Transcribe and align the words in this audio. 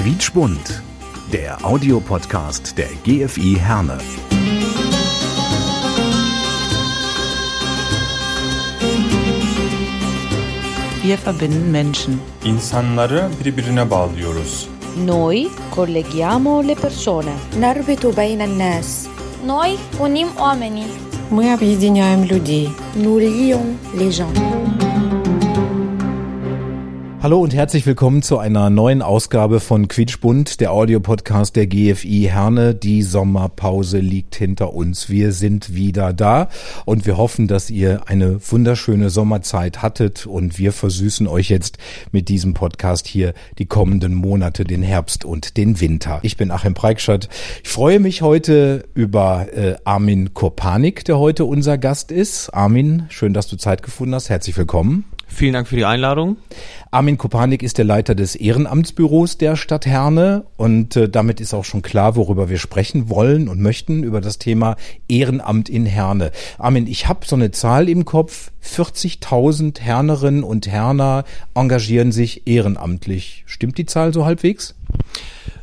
Quietschbunt, 0.00 0.82
der 1.32 1.64
Audiopodcast 1.64 2.76
der 2.78 2.88
GFI 3.04 3.56
Herne. 3.58 3.98
Wir 11.02 11.18
verbinden 11.26 11.70
Menschen. 11.70 12.14
İnsanları 12.44 13.30
birbirine 13.44 13.90
bağlıyoruz. 13.90 14.68
Noi 15.06 15.48
colleghiamo 15.74 16.62
le 16.68 16.74
persone. 16.74 17.32
نربط 17.60 18.06
بين 18.16 18.40
الناس 18.40 19.06
Noi 19.46 19.76
unim 20.00 20.28
oamenii. 20.38 20.86
Мы 21.30 21.52
объединяем 21.52 22.24
людей. 22.24 22.68
nous 23.04 23.18
lions 23.20 23.66
les 23.98 24.12
gens 24.18 24.59
Hallo 27.23 27.39
und 27.39 27.53
herzlich 27.53 27.85
willkommen 27.85 28.23
zu 28.23 28.39
einer 28.39 28.71
neuen 28.71 29.03
Ausgabe 29.03 29.59
von 29.59 29.87
Quietschbund, 29.87 30.59
der 30.59 30.71
Audiopodcast 30.71 31.55
der 31.55 31.67
GFI 31.67 32.29
Herne. 32.31 32.73
Die 32.73 33.03
Sommerpause 33.03 33.99
liegt 33.99 34.33
hinter 34.33 34.73
uns. 34.73 35.07
Wir 35.07 35.31
sind 35.31 35.75
wieder 35.75 36.13
da 36.13 36.49
und 36.83 37.05
wir 37.05 37.17
hoffen, 37.17 37.47
dass 37.47 37.69
ihr 37.69 38.07
eine 38.07 38.39
wunderschöne 38.49 39.11
Sommerzeit 39.11 39.83
hattet 39.83 40.25
und 40.25 40.57
wir 40.57 40.71
versüßen 40.71 41.27
euch 41.27 41.51
jetzt 41.51 41.77
mit 42.11 42.27
diesem 42.27 42.55
Podcast 42.55 43.05
hier 43.05 43.35
die 43.59 43.67
kommenden 43.67 44.15
Monate, 44.15 44.63
den 44.63 44.81
Herbst 44.81 45.23
und 45.23 45.57
den 45.57 45.79
Winter. 45.79 46.21
Ich 46.23 46.37
bin 46.37 46.49
Achim 46.49 46.73
Preikschat. 46.73 47.29
Ich 47.63 47.69
freue 47.69 47.99
mich 47.99 48.23
heute 48.23 48.85
über 48.95 49.45
äh, 49.53 49.75
Armin 49.83 50.33
Kopanik, 50.33 51.05
der 51.05 51.19
heute 51.19 51.45
unser 51.45 51.77
Gast 51.77 52.11
ist. 52.11 52.49
Armin, 52.49 53.03
schön, 53.09 53.35
dass 53.35 53.45
du 53.45 53.57
Zeit 53.57 53.83
gefunden 53.83 54.15
hast. 54.15 54.31
Herzlich 54.31 54.57
willkommen. 54.57 55.05
Vielen 55.33 55.53
Dank 55.53 55.67
für 55.67 55.77
die 55.77 55.85
Einladung. 55.85 56.37
Armin 56.91 57.17
Kopanik 57.17 57.63
ist 57.63 57.77
der 57.77 57.85
Leiter 57.85 58.15
des 58.15 58.35
Ehrenamtsbüros 58.35 59.37
der 59.37 59.55
Stadt 59.55 59.85
Herne 59.85 60.45
und 60.57 60.95
äh, 60.97 61.09
damit 61.09 61.39
ist 61.39 61.53
auch 61.53 61.63
schon 61.63 61.81
klar, 61.81 62.15
worüber 62.15 62.49
wir 62.49 62.59
sprechen 62.59 63.09
wollen 63.09 63.47
und 63.47 63.61
möchten, 63.61 64.03
über 64.03 64.19
das 64.19 64.39
Thema 64.39 64.75
Ehrenamt 65.07 65.69
in 65.69 65.85
Herne. 65.85 66.31
Armin, 66.59 66.85
ich 66.85 67.07
habe 67.07 67.25
so 67.25 67.37
eine 67.37 67.51
Zahl 67.51 67.87
im 67.87 68.03
Kopf, 68.03 68.51
40.000 68.63 69.79
Hernerinnen 69.79 70.43
und 70.43 70.67
Herner 70.67 71.23
engagieren 71.55 72.11
sich 72.11 72.45
ehrenamtlich. 72.45 73.43
Stimmt 73.47 73.77
die 73.77 73.85
Zahl 73.85 74.13
so 74.13 74.25
halbwegs? 74.25 74.75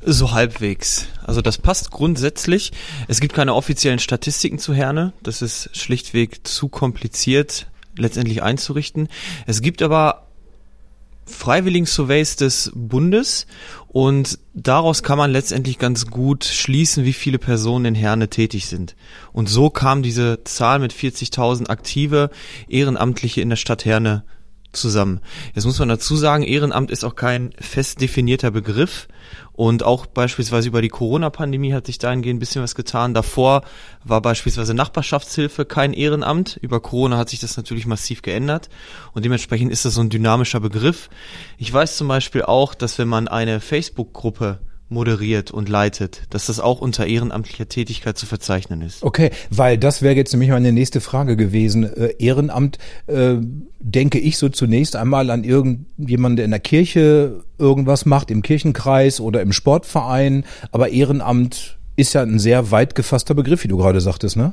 So 0.05 0.33
halbwegs. 0.33 1.07
Also 1.25 1.43
das 1.43 1.59
passt 1.59 1.91
grundsätzlich. 1.91 2.73
Es 3.07 3.21
gibt 3.21 3.35
keine 3.35 3.55
offiziellen 3.55 3.99
Statistiken 3.99 4.59
zu 4.59 4.73
Herne. 4.73 5.13
Das 5.23 5.43
ist 5.43 5.77
schlichtweg 5.77 6.47
zu 6.47 6.69
kompliziert 6.69 7.67
letztendlich 7.99 8.43
einzurichten. 8.43 9.09
Es 9.47 9.63
gibt 9.63 9.83
aber 9.83 10.29
Freiwilligen 11.29 11.87
Surveys 11.87 12.37
des 12.37 12.73
Bundes 12.75 13.47
und 13.89 14.39
daraus 14.55 15.03
kann 15.03 15.19
man 15.19 15.31
letztendlich 15.31 15.79
ganz 15.79 16.07
gut 16.07 16.45
schließen, 16.45 17.05
wie 17.05 17.13
viele 17.13 17.39
Personen 17.39 17.85
in 17.85 17.95
Herne 17.95 18.29
tätig 18.29 18.67
sind. 18.67 18.97
Und 19.33 19.49
so 19.49 19.69
kam 19.71 20.03
diese 20.03 20.43
Zahl 20.45 20.79
mit 20.79 20.93
40.000 20.93 21.69
aktive 21.69 22.31
Ehrenamtliche 22.69 23.43
in 23.43 23.51
der 23.51 23.57
Stadt 23.57 23.85
Herne 23.85 24.25
zusammen. 24.73 25.21
Jetzt 25.55 25.65
muss 25.65 25.79
man 25.79 25.89
dazu 25.89 26.17
sagen, 26.17 26.43
Ehrenamt 26.43 26.91
ist 26.91 27.05
auch 27.05 27.17
kein 27.17 27.53
fest 27.59 28.01
definierter 28.01 28.51
Begriff 28.51 29.09
und 29.53 29.83
auch 29.83 30.07
beispielsweise 30.07 30.69
über 30.69 30.83
die 30.83 30.89
Corona-Pandemie 30.89 31.73
hat 31.73 31.87
sich 31.87 31.99
dahingehend 31.99 32.37
ein 32.37 32.41
bisschen 32.41 32.63
was 32.63 32.75
getan. 32.75 33.15
Davor 33.15 33.63
war 34.05 34.23
beispielsweise 34.23 34.75
Nachbarschaftshilfe 34.75 35.65
kein 35.65 35.93
Ehrenamt. 35.93 36.59
Über 36.61 36.81
Corona 36.81 37.17
hat 37.19 37.29
sich 37.29 37.41
das 37.41 37.57
natürlich 37.57 37.87
massiv 37.87 38.23
geändert 38.23 38.69
und 39.15 39.25
dementsprechend 39.25 39.73
ist 39.73 39.85
das 39.85 39.95
so 39.95 40.01
ein 40.01 40.11
dynamischer 40.11 40.61
Begriff. 40.61 41.11
Ich 41.57 41.73
weiß 41.73 41.97
zum 41.97 42.09
Beispiel 42.09 42.43
auch, 42.43 42.75
dass 42.75 42.99
wenn 42.99 43.09
man 43.09 43.27
eine 43.27 43.61
Facebook-Gruppe 43.61 44.61
moderiert 44.89 45.51
und 45.51 45.69
leitet, 45.69 46.23
dass 46.31 46.47
das 46.47 46.61
auch 46.61 46.81
unter 46.81 47.07
ehrenamtlicher 47.07 47.69
Tätigkeit 47.69 48.17
zu 48.17 48.27
verzeichnen 48.27 48.83
ist. 48.83 49.03
Okay, 49.03 49.31
weil 49.51 49.79
das 49.79 50.03
wäre 50.03 50.15
jetzt 50.15 50.33
nämlich 50.33 50.51
meine 50.51 50.73
nächste 50.73 51.01
Frage 51.01 51.37
gewesen. 51.37 51.85
Äh, 51.85 52.15
Ehrenamt, 52.19 52.79
äh, 53.07 53.37
denke 53.81 54.19
ich 54.19 54.39
so 54.39 54.49
zunächst 54.49 54.97
einmal 54.97 55.31
an 55.31 55.45
irgendjemanden, 55.45 56.37
der 56.37 56.45
in 56.47 56.51
der 56.51 56.61
Kirche 56.61 57.45
irgendwas 57.59 58.07
macht, 58.07 58.31
im 58.31 58.43
Kirchenkreis 58.43 59.21
oder 59.21 59.43
im 59.43 59.53
Sportverein, 59.53 60.45
aber 60.73 60.89
Ehrenamt 60.91 61.79
ist 61.97 62.15
ja 62.15 62.23
ein 62.23 62.39
sehr 62.39 62.71
weit 62.71 62.95
gefasster 62.95 63.35
Begriff, 63.35 63.65
wie 63.65 63.69
du 63.69 63.77
gerade 63.77 64.01
sagtest, 64.01 64.37
ne? 64.37 64.53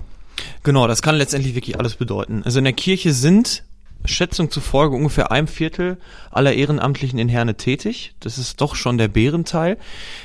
Genau, 0.63 0.87
das 0.87 1.01
kann 1.01 1.15
letztendlich 1.15 1.55
wirklich 1.55 1.79
alles 1.79 1.95
bedeuten. 1.95 2.41
Also 2.43 2.57
in 2.57 2.65
der 2.65 2.73
Kirche 2.73 3.13
sind 3.13 3.63
Schätzung 4.07 4.51
zufolge 4.51 4.95
ungefähr 4.95 5.31
ein 5.31 5.47
Viertel 5.47 5.97
aller 6.31 6.53
Ehrenamtlichen 6.53 7.19
in 7.19 7.29
Herne 7.29 7.55
tätig. 7.55 8.15
Das 8.19 8.37
ist 8.37 8.61
doch 8.61 8.75
schon 8.75 8.97
der 8.97 9.07
Bärenteil. 9.07 9.77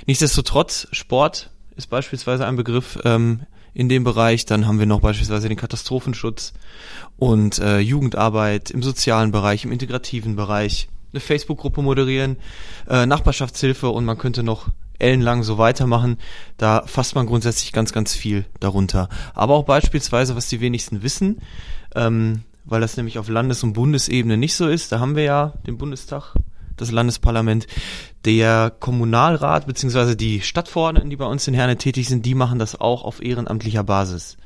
Nichtsdestotrotz, 0.06 0.88
Sport 0.92 1.50
ist 1.76 1.88
beispielsweise 1.88 2.46
ein 2.46 2.56
Begriff 2.56 2.98
ähm, 3.04 3.40
in 3.74 3.88
dem 3.88 4.04
Bereich. 4.04 4.46
Dann 4.46 4.66
haben 4.66 4.78
wir 4.78 4.86
noch 4.86 5.00
beispielsweise 5.00 5.48
den 5.48 5.56
Katastrophenschutz 5.56 6.52
und 7.16 7.58
äh, 7.58 7.78
Jugendarbeit 7.78 8.70
im 8.70 8.82
sozialen 8.82 9.32
Bereich, 9.32 9.64
im 9.64 9.72
integrativen 9.72 10.36
Bereich, 10.36 10.88
eine 11.12 11.20
Facebook-Gruppe 11.20 11.82
moderieren, 11.82 12.36
äh, 12.88 13.06
Nachbarschaftshilfe 13.06 13.88
und 13.88 14.04
man 14.04 14.18
könnte 14.18 14.42
noch 14.42 14.68
ellenlang 14.98 15.42
so 15.42 15.58
weitermachen. 15.58 16.18
Da 16.56 16.82
fasst 16.86 17.14
man 17.14 17.26
grundsätzlich 17.26 17.72
ganz, 17.72 17.92
ganz 17.92 18.14
viel 18.14 18.44
darunter. 18.60 19.08
Aber 19.34 19.54
auch 19.54 19.64
beispielsweise, 19.64 20.36
was 20.36 20.48
die 20.48 20.60
wenigsten 20.60 21.02
wissen, 21.02 21.40
ähm, 21.94 22.42
weil 22.64 22.80
das 22.80 22.96
nämlich 22.96 23.18
auf 23.18 23.28
Landes- 23.28 23.62
und 23.62 23.72
Bundesebene 23.72 24.36
nicht 24.36 24.54
so 24.54 24.68
ist. 24.68 24.92
Da 24.92 25.00
haben 25.00 25.16
wir 25.16 25.24
ja 25.24 25.54
den 25.66 25.78
Bundestag, 25.78 26.34
das 26.76 26.90
Landesparlament, 26.90 27.66
der 28.24 28.72
Kommunalrat 28.78 29.66
beziehungsweise 29.66 30.16
die 30.16 30.40
Stadtverordneten, 30.40 31.10
die 31.10 31.16
bei 31.16 31.26
uns 31.26 31.46
in 31.48 31.54
Herne 31.54 31.76
tätig 31.76 32.08
sind, 32.08 32.24
die 32.26 32.34
machen 32.34 32.58
das 32.58 32.80
auch 32.80 33.04
auf 33.04 33.22
ehrenamtlicher 33.22 33.84
Basis. 33.84 34.36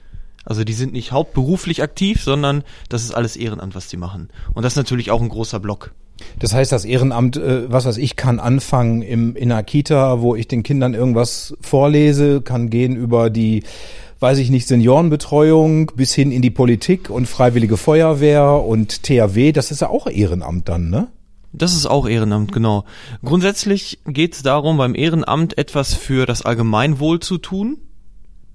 Also 0.45 0.65
die 0.65 0.75
sind 0.75 0.93
nicht 0.93 1.13
hauptberuflich 1.13 1.83
aktiv, 1.83 2.23
sondern 2.23 2.65
das 2.89 3.03
ist 3.03 3.15
alles 3.15 3.37
Ehrenamt, 3.37 3.75
was 3.75 3.89
die 3.89 3.97
machen. 3.97 4.29
Und 4.53 4.63
das 4.63 4.75
ist 4.75 4.77
natürlich 4.77 5.11
auch 5.11 5.23
ein 5.23 5.29
großer 5.29 5.59
Block. 5.59 5.93
Das 6.39 6.55
heißt, 6.55 6.71
das 6.71 6.85
Ehrenamt, 6.85 7.37
äh, 7.37 7.71
was 7.71 7.87
weiß 7.87 7.97
ich, 7.97 8.17
kann 8.17 8.39
anfangen 8.39 9.03
im, 9.03 9.35
in 9.37 9.51
einer 9.51 9.63
Kita, 9.63 10.21
wo 10.21 10.37
ich 10.37 10.47
den 10.47 10.63
Kindern 10.63 10.95
irgendwas 10.95 11.57
vorlese, 11.61 12.41
kann 12.41 12.71
gehen 12.71 12.95
über 12.95 13.31
die 13.31 13.65
weiß 14.25 14.39
ich 14.39 14.49
nicht, 14.49 14.67
Seniorenbetreuung 14.67 15.93
bis 15.97 16.15
hin 16.15 16.33
in 16.33 16.41
die 16.41 16.51
Politik 16.51 17.11
und 17.11 17.27
Freiwillige 17.27 17.77
Feuerwehr 17.77 18.65
und 18.65 19.03
THW, 19.03 19.53
das 19.53 19.71
ist 19.71 19.83
ja 19.83 19.91
auch 19.91 20.07
Ehrenamt 20.07 20.67
dann, 20.67 20.89
ne? 20.89 21.09
Das 21.53 21.75
ist 21.75 21.85
auch 21.85 22.09
Ehrenamt, 22.09 22.51
genau. 22.51 22.87
Grundsätzlich 23.23 23.99
geht 24.07 24.33
es 24.33 24.43
darum, 24.43 24.79
beim 24.79 24.95
Ehrenamt 24.95 25.59
etwas 25.59 25.93
für 25.93 26.25
das 26.25 26.41
Allgemeinwohl 26.41 27.21
zu 27.21 27.37
tun. 27.37 27.77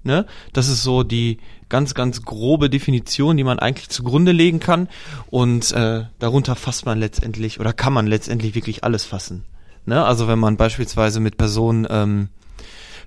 Ne? 0.02 0.26
Das 0.52 0.68
ist 0.68 0.82
so 0.82 1.04
die 1.04 1.38
ganz, 1.68 1.94
ganz 1.94 2.22
grobe 2.22 2.68
Definition, 2.68 3.36
die 3.36 3.44
man 3.44 3.60
eigentlich 3.60 3.90
zugrunde 3.90 4.32
legen 4.32 4.58
kann. 4.58 4.88
Und 5.30 5.70
äh, 5.70 6.02
darunter 6.18 6.56
fasst 6.56 6.84
man 6.84 6.98
letztendlich 6.98 7.60
oder 7.60 7.72
kann 7.72 7.92
man 7.92 8.08
letztendlich 8.08 8.56
wirklich 8.56 8.82
alles 8.82 9.04
fassen. 9.04 9.44
Ne? 9.86 10.04
Also 10.04 10.26
wenn 10.26 10.40
man 10.40 10.56
beispielsweise 10.56 11.20
mit 11.20 11.36
Personen 11.36 11.86
ähm, 11.88 12.28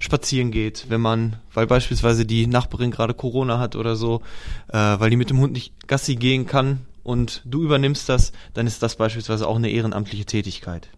spazieren 0.03 0.51
geht, 0.51 0.87
wenn 0.89 0.99
man, 0.99 1.37
weil 1.53 1.65
beispielsweise 1.65 2.25
die 2.25 2.45
Nachbarin 2.45 2.91
gerade 2.91 3.13
Corona 3.13 3.57
hat 3.57 3.77
oder 3.77 3.95
so, 3.95 4.21
äh, 4.67 4.77
weil 4.77 5.09
die 5.09 5.15
mit 5.15 5.29
dem 5.29 5.39
Hund 5.39 5.53
nicht 5.53 5.87
Gassi 5.87 6.15
gehen 6.15 6.45
kann 6.45 6.81
und 7.03 7.41
du 7.45 7.63
übernimmst 7.63 8.09
das, 8.09 8.33
dann 8.53 8.67
ist 8.67 8.83
das 8.83 8.97
beispielsweise 8.97 9.47
auch 9.47 9.55
eine 9.55 9.69
ehrenamtliche 9.69 10.25
Tätigkeit. 10.25 10.89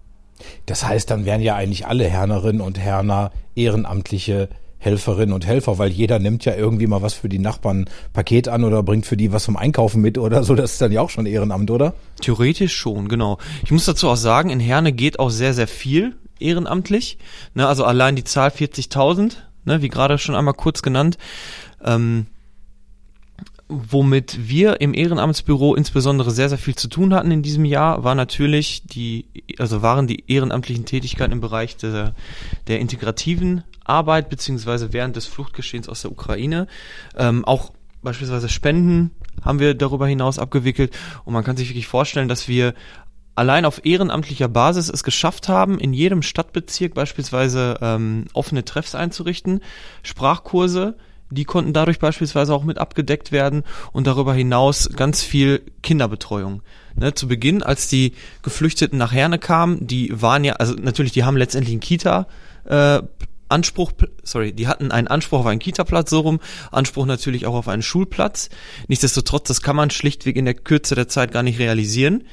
Das 0.66 0.84
heißt, 0.84 1.12
dann 1.12 1.26
wären 1.26 1.42
ja 1.42 1.56
eigentlich 1.56 1.86
alle 1.86 2.06
Hernerinnen 2.06 2.62
und 2.62 2.80
Herner 2.80 3.32
ehrenamtliche 3.54 4.50
Helferinnen 4.80 5.34
und 5.34 5.46
Helfer, 5.46 5.78
weil 5.78 5.92
jeder 5.92 6.18
nimmt 6.18 6.44
ja 6.46 6.56
irgendwie 6.56 6.88
mal 6.88 7.04
was 7.04 7.14
für 7.14 7.30
die 7.30 7.40
Nachbarn 7.40 7.86
Paket 8.12 8.48
an 8.48 8.64
oder 8.64 8.82
bringt 8.82 9.06
für 9.06 9.18
die 9.18 9.32
was 9.32 9.46
vom 9.46 9.56
Einkaufen 9.56 10.02
mit 10.02 10.18
oder 10.18 10.44
so. 10.44 10.56
Das 10.56 10.74
ist 10.74 10.82
dann 10.82 10.92
ja 10.92 11.02
auch 11.02 11.12
schon 11.12 11.28
Ehrenamt, 11.28 11.70
oder? 11.70 11.94
Theoretisch 12.22 12.76
schon, 12.76 13.08
genau. 13.08 13.38
Ich 13.64 13.72
muss 13.72 13.86
dazu 13.86 14.10
auch 14.10 14.18
sagen, 14.18 14.50
in 14.50 14.60
Herne 14.60 14.94
geht 14.94 15.20
auch 15.20 15.30
sehr, 15.30 15.54
sehr 15.54 15.68
viel 15.68 16.16
ehrenamtlich. 16.40 17.17
Ne, 17.53 17.67
also 17.67 17.84
allein 17.84 18.16
die 18.16 18.23
Zahl 18.23 18.49
40.000, 18.49 19.34
ne, 19.66 19.82
wie 19.82 19.90
gerade 19.90 20.17
schon 20.17 20.35
einmal 20.35 20.53
kurz 20.53 20.82
genannt. 20.82 21.17
Ähm, 21.84 22.28
womit 23.67 24.47
wir 24.47 24.79
im 24.79 24.93
Ehrenamtsbüro 24.93 25.73
insbesondere 25.73 26.29
sehr, 26.29 26.49
sehr 26.49 26.58
viel 26.58 26.76
zu 26.76 26.87
tun 26.87 27.14
hatten 27.14 27.32
in 27.32 27.41
diesem 27.41 27.66
Jahr, 27.66 28.03
war 28.03 28.14
natürlich 28.14 28.84
die, 28.85 29.26
also 29.58 29.82
waren 29.82 30.05
die 30.05 30.23
ehrenamtlichen 30.32 30.85
Tätigkeiten 30.85 31.32
im 31.32 31.41
Bereich 31.41 31.76
der, 31.78 32.14
der 32.67 32.79
integrativen 32.79 33.64
Arbeit, 33.84 34.29
beziehungsweise 34.29 34.93
während 34.93 35.16
des 35.16 35.26
Fluchtgeschehens 35.26 35.90
aus 35.90 36.03
der 36.03 36.11
Ukraine. 36.11 36.67
Ähm, 37.17 37.43
auch 37.43 37.72
beispielsweise 38.03 38.49
Spenden 38.49 39.11
haben 39.43 39.59
wir 39.59 39.73
darüber 39.73 40.08
hinaus 40.08 40.40
abgewickelt. 40.40 40.96
Und 41.26 41.34
man 41.34 41.43
kann 41.43 41.58
sich 41.58 41.70
wirklich 41.70 41.88
vorstellen, 41.88 42.29
dass 42.29 42.47
wir 42.47 42.73
allein 43.35 43.66
auf 43.66 43.85
ehrenamtlicher 43.85 44.47
Basis 44.47 44.90
es 44.90 45.03
geschafft 45.03 45.49
haben, 45.49 45.79
in 45.79 45.93
jedem 45.93 46.22
Stadtbezirk 46.22 46.93
beispielsweise 46.93 47.78
ähm, 47.82 48.26
offene 48.34 48.66
Treffs 48.66 48.96
einzurichten, 48.96 49.61
Sprachkurse 50.03 50.96
Die 51.32 51.46
konnten 51.46 51.73
dadurch 51.73 51.99
beispielsweise 51.99 52.53
auch 52.53 52.64
mit 52.64 52.78
abgedeckt 52.78 53.32
werden 53.32 53.64
und 53.91 54.05
darüber 54.08 54.34
hinaus 54.34 54.90
ganz 54.96 55.23
viel 55.23 55.61
Kinderbetreuung. 55.82 56.61
Ne, 56.96 57.14
zu 57.14 57.28
Beginn, 57.28 57.61
als 57.61 57.87
die 57.87 58.14
Geflüchteten 58.41 58.97
nach 58.97 59.11
Herne 59.11 59.38
kamen, 59.38 59.85
die 59.85 60.22
waren 60.22 60.43
ja, 60.46 60.53
also 60.53 60.76
natürlich, 60.76 61.11
die 61.11 61.26
haben 61.26 61.35
letztendlich 61.35 61.73
einen 61.73 61.81
Kita, 61.81 62.28
äh, 62.64 63.02
Anspruch, 63.49 63.91
sorry, 64.23 64.53
die 64.53 64.67
hatten 64.67 64.91
einen 64.91 65.08
Anspruch 65.08 65.40
auf 65.40 65.46
einen 65.46 65.59
Kita-Platz, 65.59 66.09
so 66.09 66.22
rum, 66.22 66.40
Anspruch 66.72 67.05
natürlich 67.05 67.46
auch 67.46 67.53
auf 67.53 67.67
einen 67.67 67.84
Schulplatz. 67.84 68.49
Nichtsdestotrotz, 68.88 69.47
das 69.47 69.61
kann 69.61 69.76
man 69.76 69.90
schlichtweg 69.90 70.35
in 70.35 70.46
der 70.46 70.55
Kürze 70.55 70.96
der 70.96 71.08
Zeit 71.08 71.31
gar 71.31 71.43
nicht 71.43 71.59
realisieren. 71.59 72.23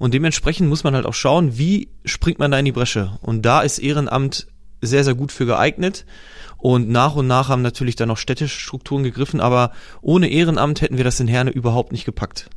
Und 0.00 0.14
dementsprechend 0.14 0.66
muss 0.66 0.82
man 0.82 0.94
halt 0.94 1.04
auch 1.04 1.12
schauen, 1.12 1.58
wie 1.58 1.90
springt 2.06 2.38
man 2.38 2.50
da 2.50 2.58
in 2.58 2.64
die 2.64 2.72
Bresche. 2.72 3.18
Und 3.20 3.42
da 3.42 3.60
ist 3.60 3.78
Ehrenamt 3.78 4.46
sehr, 4.80 5.04
sehr 5.04 5.14
gut 5.14 5.30
für 5.30 5.44
geeignet. 5.44 6.06
Und 6.56 6.88
nach 6.88 7.16
und 7.16 7.26
nach 7.26 7.50
haben 7.50 7.60
natürlich 7.60 7.96
dann 7.96 8.08
noch 8.08 8.16
städtische 8.16 8.58
Strukturen 8.58 9.02
gegriffen, 9.02 9.42
aber 9.42 9.72
ohne 10.00 10.30
Ehrenamt 10.30 10.80
hätten 10.80 10.96
wir 10.96 11.04
das 11.04 11.20
in 11.20 11.28
Herne 11.28 11.50
überhaupt 11.50 11.92
nicht 11.92 12.06
gepackt. 12.06 12.48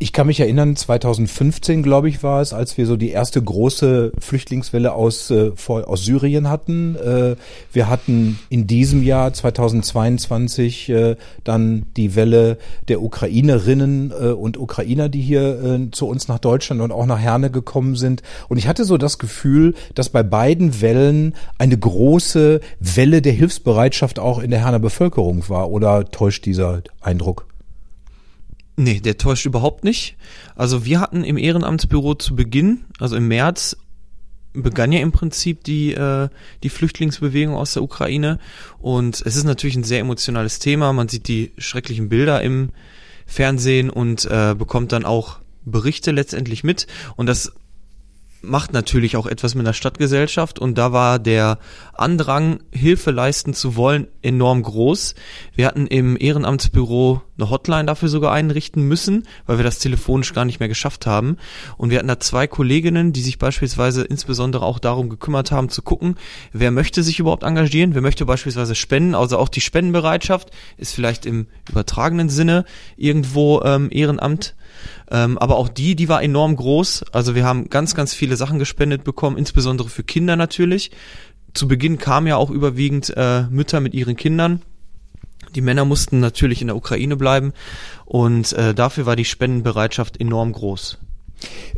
Ich 0.00 0.12
kann 0.12 0.26
mich 0.26 0.40
erinnern, 0.40 0.74
2015, 0.74 1.82
glaube 1.82 2.08
ich, 2.08 2.22
war 2.22 2.42
es, 2.42 2.52
als 2.52 2.76
wir 2.76 2.86
so 2.86 2.96
die 2.96 3.10
erste 3.10 3.40
große 3.40 4.12
Flüchtlingswelle 4.18 4.92
aus, 4.92 5.30
äh, 5.30 5.52
aus 5.66 6.04
Syrien 6.04 6.50
hatten. 6.50 6.96
Äh, 6.96 7.36
wir 7.72 7.88
hatten 7.88 8.38
in 8.50 8.66
diesem 8.66 9.02
Jahr 9.02 9.32
2022 9.32 10.88
äh, 10.88 11.16
dann 11.44 11.86
die 11.96 12.16
Welle 12.16 12.58
der 12.88 13.02
Ukrainerinnen 13.02 14.10
äh, 14.10 14.26
und 14.26 14.58
Ukrainer, 14.58 15.08
die 15.08 15.22
hier 15.22 15.62
äh, 15.62 15.90
zu 15.92 16.08
uns 16.08 16.26
nach 16.26 16.40
Deutschland 16.40 16.82
und 16.82 16.90
auch 16.90 17.06
nach 17.06 17.20
Herne 17.20 17.50
gekommen 17.50 17.94
sind. 17.94 18.22
Und 18.48 18.58
ich 18.58 18.66
hatte 18.66 18.84
so 18.84 18.98
das 18.98 19.18
Gefühl, 19.18 19.74
dass 19.94 20.08
bei 20.08 20.24
beiden 20.24 20.80
Wellen 20.80 21.34
eine 21.56 21.78
große 21.78 22.60
Welle 22.80 23.22
der 23.22 23.32
Hilfsbereitschaft 23.32 24.18
auch 24.18 24.40
in 24.40 24.50
der 24.50 24.60
Herner 24.60 24.80
Bevölkerung 24.80 25.48
war. 25.48 25.70
Oder 25.70 26.10
täuscht 26.10 26.44
dieser 26.46 26.82
Eindruck? 27.00 27.46
Nee, 28.76 29.00
der 29.00 29.18
täuscht 29.18 29.46
überhaupt 29.46 29.84
nicht. 29.84 30.16
Also 30.56 30.84
wir 30.84 31.00
hatten 31.00 31.22
im 31.22 31.36
Ehrenamtsbüro 31.36 32.14
zu 32.14 32.34
Beginn, 32.34 32.84
also 32.98 33.16
im 33.16 33.28
März, 33.28 33.76
begann 34.52 34.92
ja 34.92 35.00
im 35.00 35.12
Prinzip 35.12 35.64
die, 35.64 35.92
äh, 35.92 36.28
die 36.62 36.68
Flüchtlingsbewegung 36.68 37.54
aus 37.54 37.74
der 37.74 37.82
Ukraine. 37.82 38.38
Und 38.78 39.22
es 39.24 39.36
ist 39.36 39.44
natürlich 39.44 39.76
ein 39.76 39.84
sehr 39.84 40.00
emotionales 40.00 40.58
Thema. 40.58 40.92
Man 40.92 41.08
sieht 41.08 41.28
die 41.28 41.52
schrecklichen 41.58 42.08
Bilder 42.08 42.40
im 42.42 42.70
Fernsehen 43.26 43.90
und 43.90 44.24
äh, 44.26 44.54
bekommt 44.56 44.92
dann 44.92 45.04
auch 45.04 45.38
Berichte 45.64 46.12
letztendlich 46.12 46.62
mit. 46.62 46.86
Und 47.16 47.26
das 47.26 47.52
macht 48.46 48.72
natürlich 48.72 49.16
auch 49.16 49.26
etwas 49.26 49.54
mit 49.54 49.66
der 49.66 49.72
Stadtgesellschaft 49.72 50.58
und 50.58 50.78
da 50.78 50.92
war 50.92 51.18
der 51.18 51.58
Andrang, 51.94 52.60
Hilfe 52.70 53.10
leisten 53.10 53.54
zu 53.54 53.76
wollen, 53.76 54.08
enorm 54.22 54.62
groß. 54.62 55.14
Wir 55.54 55.66
hatten 55.66 55.86
im 55.86 56.16
Ehrenamtsbüro 56.18 57.22
eine 57.36 57.50
Hotline 57.50 57.86
dafür 57.86 58.08
sogar 58.08 58.32
einrichten 58.32 58.86
müssen, 58.86 59.24
weil 59.46 59.58
wir 59.58 59.64
das 59.64 59.78
telefonisch 59.78 60.32
gar 60.32 60.44
nicht 60.44 60.60
mehr 60.60 60.68
geschafft 60.68 61.06
haben. 61.06 61.36
Und 61.76 61.90
wir 61.90 61.98
hatten 61.98 62.08
da 62.08 62.20
zwei 62.20 62.46
Kolleginnen, 62.46 63.12
die 63.12 63.22
sich 63.22 63.38
beispielsweise 63.38 64.02
insbesondere 64.02 64.64
auch 64.64 64.78
darum 64.78 65.08
gekümmert 65.08 65.50
haben, 65.50 65.68
zu 65.68 65.82
gucken, 65.82 66.16
wer 66.52 66.70
möchte 66.70 67.02
sich 67.02 67.18
überhaupt 67.18 67.42
engagieren, 67.42 67.94
wer 67.94 68.02
möchte 68.02 68.24
beispielsweise 68.24 68.74
spenden. 68.74 69.14
Also 69.14 69.38
auch 69.38 69.48
die 69.48 69.60
Spendenbereitschaft 69.60 70.50
ist 70.76 70.94
vielleicht 70.94 71.26
im 71.26 71.46
übertragenen 71.68 72.28
Sinne 72.28 72.64
irgendwo 72.96 73.62
ähm, 73.62 73.88
Ehrenamt 73.90 74.54
ähm, 75.10 75.38
aber 75.38 75.56
auch 75.56 75.68
die, 75.68 75.96
die 75.96 76.08
war 76.08 76.22
enorm 76.22 76.56
groß. 76.56 77.06
Also 77.12 77.34
wir 77.34 77.44
haben 77.44 77.70
ganz, 77.70 77.94
ganz 77.94 78.14
viele 78.14 78.36
Sachen 78.36 78.58
gespendet 78.58 79.04
bekommen, 79.04 79.36
insbesondere 79.36 79.88
für 79.88 80.04
Kinder 80.04 80.36
natürlich. 80.36 80.90
Zu 81.52 81.68
Beginn 81.68 81.98
kamen 81.98 82.26
ja 82.26 82.36
auch 82.36 82.50
überwiegend 82.50 83.12
äh, 83.16 83.42
Mütter 83.44 83.80
mit 83.80 83.94
ihren 83.94 84.16
Kindern. 84.16 84.62
Die 85.54 85.60
Männer 85.60 85.84
mussten 85.84 86.20
natürlich 86.20 86.60
in 86.60 86.66
der 86.66 86.76
Ukraine 86.76 87.16
bleiben 87.16 87.52
und 88.04 88.52
äh, 88.54 88.74
dafür 88.74 89.06
war 89.06 89.14
die 89.14 89.24
Spendenbereitschaft 89.24 90.20
enorm 90.20 90.52
groß. 90.52 90.98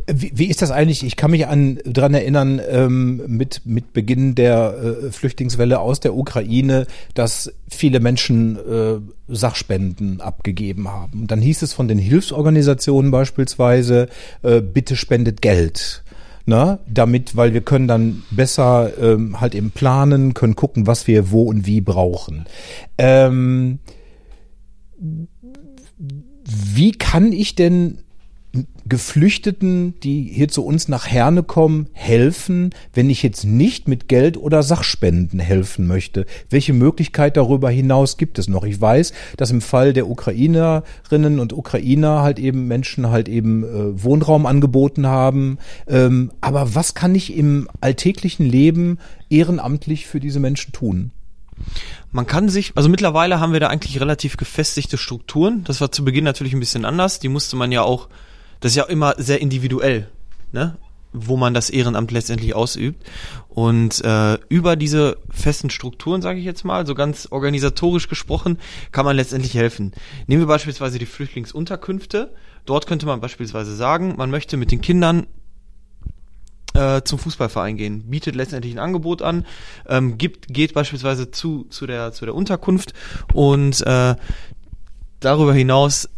Wie, 0.09 0.31
wie 0.35 0.45
ist 0.45 0.61
das 0.61 0.71
eigentlich? 0.71 1.03
Ich 1.03 1.17
kann 1.17 1.31
mich 1.31 1.47
an 1.47 1.79
dran 1.83 2.13
erinnern 2.13 2.61
ähm, 2.69 3.21
mit 3.27 3.61
mit 3.65 3.91
Beginn 3.93 4.35
der 4.35 4.75
äh, 4.77 5.11
Flüchtlingswelle 5.11 5.79
aus 5.79 5.99
der 5.99 6.15
Ukraine, 6.15 6.87
dass 7.13 7.51
viele 7.67 7.99
Menschen 7.99 8.55
äh, 8.57 8.99
Sachspenden 9.27 10.21
abgegeben 10.21 10.87
haben. 10.89 11.27
Dann 11.27 11.41
hieß 11.41 11.61
es 11.61 11.73
von 11.73 11.87
den 11.89 11.97
Hilfsorganisationen 11.97 13.11
beispielsweise: 13.11 14.07
äh, 14.43 14.61
Bitte 14.61 14.95
spendet 14.95 15.41
Geld. 15.41 16.03
Na, 16.49 16.79
damit, 16.87 17.35
weil 17.35 17.53
wir 17.53 17.59
können 17.59 17.89
dann 17.89 18.23
besser 18.31 18.91
ähm, 19.01 19.41
halt 19.41 19.53
eben 19.53 19.71
planen, 19.71 20.33
können 20.33 20.55
gucken, 20.55 20.87
was 20.87 21.05
wir 21.05 21.29
wo 21.29 21.41
und 21.43 21.65
wie 21.65 21.81
brauchen. 21.81 22.45
Ähm, 22.97 23.79
wie 26.45 26.93
kann 26.93 27.33
ich 27.33 27.55
denn 27.55 27.97
Geflüchteten, 28.89 29.99
die 30.01 30.23
hier 30.23 30.47
zu 30.47 30.65
uns 30.65 30.87
nach 30.87 31.07
Herne 31.07 31.43
kommen, 31.43 31.87
helfen, 31.93 32.71
wenn 32.93 33.09
ich 33.09 33.23
jetzt 33.23 33.43
nicht 33.43 33.87
mit 33.87 34.07
Geld 34.07 34.37
oder 34.37 34.63
Sachspenden 34.63 35.39
helfen 35.39 35.87
möchte? 35.87 36.25
Welche 36.49 36.73
Möglichkeit 36.73 37.37
darüber 37.37 37.69
hinaus 37.69 38.17
gibt 38.17 38.39
es 38.39 38.47
noch? 38.47 38.63
Ich 38.63 38.79
weiß, 38.79 39.13
dass 39.37 39.51
im 39.51 39.61
Fall 39.61 39.93
der 39.93 40.07
Ukrainerinnen 40.07 41.39
und 41.39 41.53
Ukrainer 41.53 42.21
halt 42.21 42.39
eben 42.39 42.67
Menschen 42.67 43.09
halt 43.09 43.29
eben 43.29 43.63
äh, 43.63 44.03
Wohnraum 44.03 44.45
angeboten 44.45 45.07
haben. 45.07 45.57
Ähm, 45.87 46.31
aber 46.41 46.75
was 46.75 46.93
kann 46.93 47.15
ich 47.15 47.35
im 47.35 47.67
alltäglichen 47.81 48.45
Leben 48.45 48.99
ehrenamtlich 49.29 50.07
für 50.07 50.19
diese 50.19 50.39
Menschen 50.39 50.73
tun? 50.73 51.11
Man 52.11 52.27
kann 52.27 52.49
sich, 52.49 52.71
also 52.75 52.89
mittlerweile 52.89 53.39
haben 53.39 53.53
wir 53.53 53.59
da 53.59 53.67
eigentlich 53.67 53.99
relativ 53.99 54.37
gefestigte 54.37 54.97
Strukturen. 54.97 55.63
Das 55.63 55.81
war 55.81 55.91
zu 55.91 56.05
Beginn 56.05 56.23
natürlich 56.23 56.53
ein 56.53 56.59
bisschen 56.59 56.85
anders. 56.85 57.19
Die 57.19 57.29
musste 57.29 57.55
man 57.55 57.71
ja 57.71 57.81
auch 57.81 58.09
das 58.59 58.71
ist 58.71 58.75
ja 58.75 58.83
immer 58.83 59.15
sehr 59.17 59.41
individuell, 59.41 60.09
ne? 60.51 60.77
wo 61.13 61.37
man 61.37 61.53
das 61.53 61.69
Ehrenamt 61.69 62.11
letztendlich 62.11 62.53
ausübt. 62.53 63.03
Und 63.49 64.03
äh, 64.03 64.37
über 64.49 64.75
diese 64.75 65.17
festen 65.29 65.69
Strukturen, 65.69 66.21
sage 66.21 66.39
ich 66.39 66.45
jetzt 66.45 66.63
mal, 66.63 66.85
so 66.85 66.95
ganz 66.95 67.27
organisatorisch 67.31 68.07
gesprochen, 68.07 68.59
kann 68.91 69.05
man 69.05 69.15
letztendlich 69.15 69.55
helfen. 69.55 69.93
Nehmen 70.27 70.41
wir 70.41 70.47
beispielsweise 70.47 70.99
die 70.99 71.05
Flüchtlingsunterkünfte. 71.05 72.33
Dort 72.65 72.87
könnte 72.87 73.05
man 73.05 73.21
beispielsweise 73.21 73.75
sagen, 73.75 74.15
man 74.17 74.29
möchte 74.29 74.57
mit 74.57 74.71
den 74.71 74.81
Kindern 74.81 75.27
äh, 76.73 77.01
zum 77.03 77.17
Fußballverein 77.17 77.77
gehen, 77.77 78.03
bietet 78.09 78.35
letztendlich 78.35 78.73
ein 78.75 78.79
Angebot 78.79 79.21
an, 79.21 79.45
ähm, 79.87 80.17
gibt, 80.17 80.47
geht 80.49 80.73
beispielsweise 80.73 81.31
zu, 81.31 81.65
zu, 81.69 81.87
der, 81.87 82.11
zu 82.11 82.25
der 82.25 82.35
Unterkunft 82.35 82.93
und 83.33 83.81
äh, 83.87 84.15
darüber 85.19 85.53
hinaus 85.53 86.09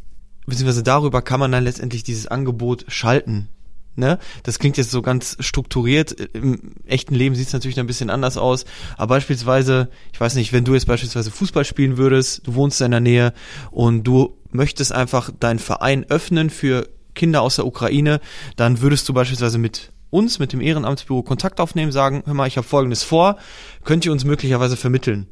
beziehungsweise 0.49 0.83
darüber 0.83 1.21
kann 1.21 1.39
man 1.39 1.51
dann 1.51 1.63
letztendlich 1.63 2.03
dieses 2.03 2.27
Angebot 2.27 2.85
schalten. 2.87 3.49
Ne? 3.95 4.17
Das 4.43 4.59
klingt 4.59 4.77
jetzt 4.77 4.91
so 4.91 5.01
ganz 5.01 5.35
strukturiert. 5.39 6.11
Im 6.33 6.73
echten 6.85 7.13
Leben 7.13 7.35
sieht 7.35 7.47
es 7.47 7.53
natürlich 7.53 7.79
ein 7.79 7.87
bisschen 7.87 8.09
anders 8.09 8.37
aus. 8.37 8.65
Aber 8.97 9.15
beispielsweise, 9.15 9.89
ich 10.13 10.19
weiß 10.19 10.35
nicht, 10.35 10.53
wenn 10.53 10.63
du 10.63 10.73
jetzt 10.73 10.87
beispielsweise 10.87 11.31
Fußball 11.31 11.65
spielen 11.65 11.97
würdest, 11.97 12.47
du 12.47 12.55
wohnst 12.55 12.79
in 12.81 12.91
der 12.91 13.01
Nähe 13.01 13.33
und 13.71 14.03
du 14.03 14.37
möchtest 14.51 14.93
einfach 14.93 15.31
deinen 15.37 15.59
Verein 15.59 16.05
öffnen 16.09 16.49
für 16.49 16.87
Kinder 17.13 17.41
aus 17.41 17.57
der 17.57 17.65
Ukraine, 17.65 18.21
dann 18.55 18.79
würdest 18.81 19.07
du 19.09 19.13
beispielsweise 19.13 19.57
mit 19.57 19.91
uns, 20.09 20.39
mit 20.39 20.53
dem 20.53 20.61
Ehrenamtsbüro 20.61 21.21
Kontakt 21.21 21.59
aufnehmen, 21.59 21.91
sagen, 21.91 22.23
hör 22.25 22.33
mal, 22.33 22.47
ich 22.47 22.57
habe 22.57 22.67
Folgendes 22.67 23.03
vor, 23.03 23.37
könnt 23.83 24.05
ihr 24.05 24.11
uns 24.11 24.23
möglicherweise 24.23 24.77
vermitteln? 24.77 25.27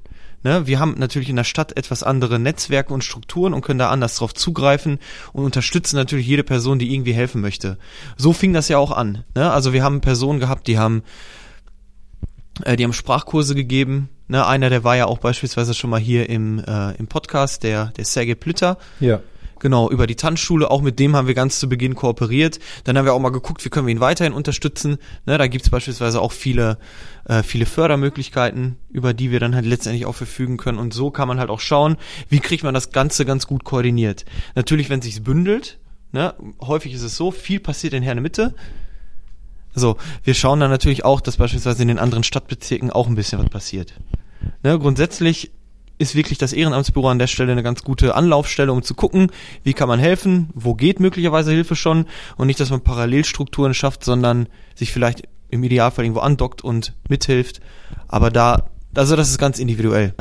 Ne? 0.47 0.65
Wir 0.65 0.79
haben 0.79 0.95
natürlich 0.97 1.27
in 1.27 1.35
der 1.35 1.43
Stadt 1.43 1.75
etwas 1.75 2.03
andere 2.03 2.39
Netzwerke 2.39 2.93
und 2.93 3.03
Strukturen 3.03 3.53
und 3.53 3.59
können 3.59 3.79
da 3.79 3.89
anders 3.89 4.15
drauf 4.15 4.33
zugreifen 4.33 4.97
und 5.33 5.43
unterstützen 5.43 5.97
natürlich 5.97 6.25
jede 6.25 6.45
Person, 6.45 6.79
die 6.79 6.93
irgendwie 6.93 7.11
helfen 7.11 7.41
möchte. 7.41 7.77
So 8.15 8.31
fing 8.31 8.53
das 8.53 8.69
ja 8.69 8.77
auch 8.77 8.91
an. 8.91 9.25
Ne? 9.35 9.51
Also 9.51 9.73
wir 9.73 9.83
haben 9.83 9.99
Personen 9.99 10.39
gehabt, 10.39 10.67
die 10.67 10.79
haben 10.79 11.03
äh, 12.63 12.77
die 12.77 12.85
haben 12.85 12.93
Sprachkurse 12.93 13.55
gegeben. 13.55 14.07
Ne? 14.29 14.45
Einer, 14.47 14.69
der 14.69 14.85
war 14.85 14.95
ja 14.95 15.07
auch 15.07 15.17
beispielsweise 15.17 15.73
schon 15.73 15.89
mal 15.89 15.99
hier 15.99 16.29
im, 16.29 16.63
äh, 16.65 16.95
im 16.95 17.07
Podcast, 17.07 17.63
der, 17.63 17.87
der 17.97 18.05
Sergei 18.05 18.35
Plütter. 18.35 18.77
Ja. 19.01 19.19
Genau, 19.59 19.89
über 19.89 20.07
die 20.07 20.15
Tanzschule, 20.15 20.69
auch 20.69 20.81
mit 20.81 20.99
dem 20.99 21.15
haben 21.15 21.27
wir 21.27 21.33
ganz 21.33 21.59
zu 21.59 21.69
Beginn 21.69 21.95
kooperiert. 21.95 22.59
Dann 22.83 22.97
haben 22.97 23.05
wir 23.05 23.13
auch 23.13 23.19
mal 23.19 23.29
geguckt, 23.29 23.63
wie 23.65 23.69
können 23.69 23.87
wir 23.87 23.93
ihn 23.93 23.99
weiterhin 23.99 24.33
unterstützen. 24.33 24.97
Ne, 25.25 25.37
da 25.37 25.47
gibt's 25.47 25.69
beispielsweise 25.69 26.21
auch 26.21 26.31
viele, 26.31 26.77
äh, 27.25 27.43
viele 27.43 27.65
Fördermöglichkeiten, 27.65 28.77
über 28.89 29.13
die 29.13 29.31
wir 29.31 29.39
dann 29.39 29.55
halt 29.55 29.65
letztendlich 29.65 30.05
auch 30.05 30.15
verfügen 30.15 30.57
können. 30.57 30.77
Und 30.77 30.93
so 30.93 31.11
kann 31.11 31.27
man 31.27 31.39
halt 31.39 31.49
auch 31.49 31.59
schauen, 31.59 31.97
wie 32.29 32.39
kriegt 32.39 32.63
man 32.63 32.73
das 32.73 32.91
Ganze 32.91 33.25
ganz 33.25 33.47
gut 33.47 33.63
koordiniert. 33.63 34.25
Natürlich, 34.55 34.89
wenn 34.89 35.01
sich's 35.01 35.21
bündelt, 35.21 35.79
ne, 36.11 36.33
häufig 36.61 36.93
ist 36.93 37.03
es 37.03 37.17
so, 37.17 37.31
viel 37.31 37.59
passiert 37.59 37.93
in 37.93 38.03
Herne 38.03 38.21
Mitte. 38.21 38.55
So, 39.73 39.97
wir 40.23 40.33
schauen 40.33 40.59
dann 40.59 40.71
natürlich 40.71 41.05
auch, 41.05 41.21
dass 41.21 41.37
beispielsweise 41.37 41.83
in 41.83 41.87
den 41.87 41.99
anderen 41.99 42.23
Stadtbezirken 42.23 42.89
auch 42.89 43.07
ein 43.07 43.15
bisschen 43.15 43.39
was 43.39 43.49
passiert. 43.49 43.93
Ne, 44.63 44.77
grundsätzlich 44.79 45.51
ist 45.97 46.15
wirklich 46.15 46.37
das 46.37 46.53
Ehrenamtsbüro 46.53 47.09
an 47.09 47.19
der 47.19 47.27
Stelle 47.27 47.51
eine 47.51 47.63
ganz 47.63 47.83
gute 47.83 48.15
Anlaufstelle, 48.15 48.71
um 48.71 48.83
zu 48.83 48.93
gucken, 48.93 49.31
wie 49.63 49.73
kann 49.73 49.87
man 49.87 49.99
helfen, 49.99 50.49
wo 50.53 50.75
geht 50.75 50.99
möglicherweise 50.99 51.51
Hilfe 51.51 51.75
schon 51.75 52.05
und 52.37 52.47
nicht, 52.47 52.59
dass 52.59 52.69
man 52.69 52.81
Parallelstrukturen 52.81 53.73
schafft, 53.73 54.03
sondern 54.03 54.47
sich 54.75 54.91
vielleicht 54.91 55.23
im 55.49 55.63
Idealfall 55.63 56.05
irgendwo 56.05 56.21
andockt 56.21 56.63
und 56.63 56.93
mithilft. 57.09 57.61
Aber 58.07 58.29
da 58.29 58.69
Also 58.95 59.15
das 59.15 59.29
ist 59.29 59.37
ganz 59.37 59.59
individuell. 59.59 60.13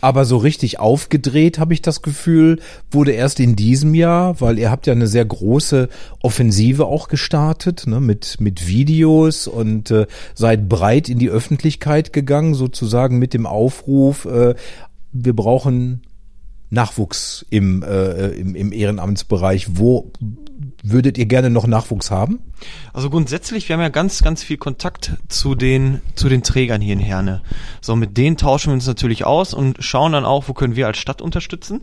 Aber 0.00 0.24
so 0.24 0.36
richtig 0.36 0.78
aufgedreht, 0.78 1.58
habe 1.58 1.74
ich 1.74 1.82
das 1.82 2.02
Gefühl, 2.02 2.60
wurde 2.90 3.12
erst 3.12 3.40
in 3.40 3.56
diesem 3.56 3.94
Jahr, 3.94 4.40
weil 4.40 4.58
ihr 4.58 4.70
habt 4.70 4.86
ja 4.86 4.92
eine 4.92 5.06
sehr 5.06 5.24
große 5.24 5.88
Offensive 6.22 6.86
auch 6.86 7.08
gestartet, 7.08 7.86
ne, 7.86 8.00
mit, 8.00 8.40
mit 8.40 8.68
Videos 8.68 9.48
und 9.48 9.90
äh, 9.90 10.06
seid 10.34 10.68
breit 10.68 11.08
in 11.08 11.18
die 11.18 11.30
Öffentlichkeit 11.30 12.12
gegangen, 12.12 12.54
sozusagen 12.54 13.18
mit 13.18 13.34
dem 13.34 13.46
Aufruf, 13.46 14.26
äh, 14.26 14.54
wir 15.14 15.34
brauchen 15.34 16.02
Nachwuchs 16.70 17.46
im, 17.48 17.82
äh, 17.82 18.28
im, 18.30 18.54
im 18.54 18.72
Ehrenamtsbereich. 18.72 19.78
Wo 19.78 20.12
würdet 20.82 21.16
ihr 21.16 21.26
gerne 21.26 21.50
noch 21.50 21.66
Nachwuchs 21.66 22.10
haben? 22.10 22.40
Also 22.92 23.08
grundsätzlich, 23.10 23.68
wir 23.68 23.74
haben 23.74 23.80
ja 23.80 23.88
ganz, 23.88 24.22
ganz 24.22 24.42
viel 24.42 24.56
Kontakt 24.56 25.12
zu 25.28 25.54
den, 25.54 26.02
zu 26.14 26.28
den 26.28 26.42
Trägern 26.42 26.80
hier 26.80 26.92
in 26.92 26.98
Herne. 26.98 27.42
So, 27.80 27.96
mit 27.96 28.16
denen 28.16 28.36
tauschen 28.36 28.70
wir 28.70 28.74
uns 28.74 28.86
natürlich 28.86 29.24
aus 29.24 29.54
und 29.54 29.82
schauen 29.82 30.12
dann 30.12 30.24
auch, 30.24 30.48
wo 30.48 30.52
können 30.52 30.76
wir 30.76 30.86
als 30.86 30.98
Stadt 30.98 31.22
unterstützen. 31.22 31.82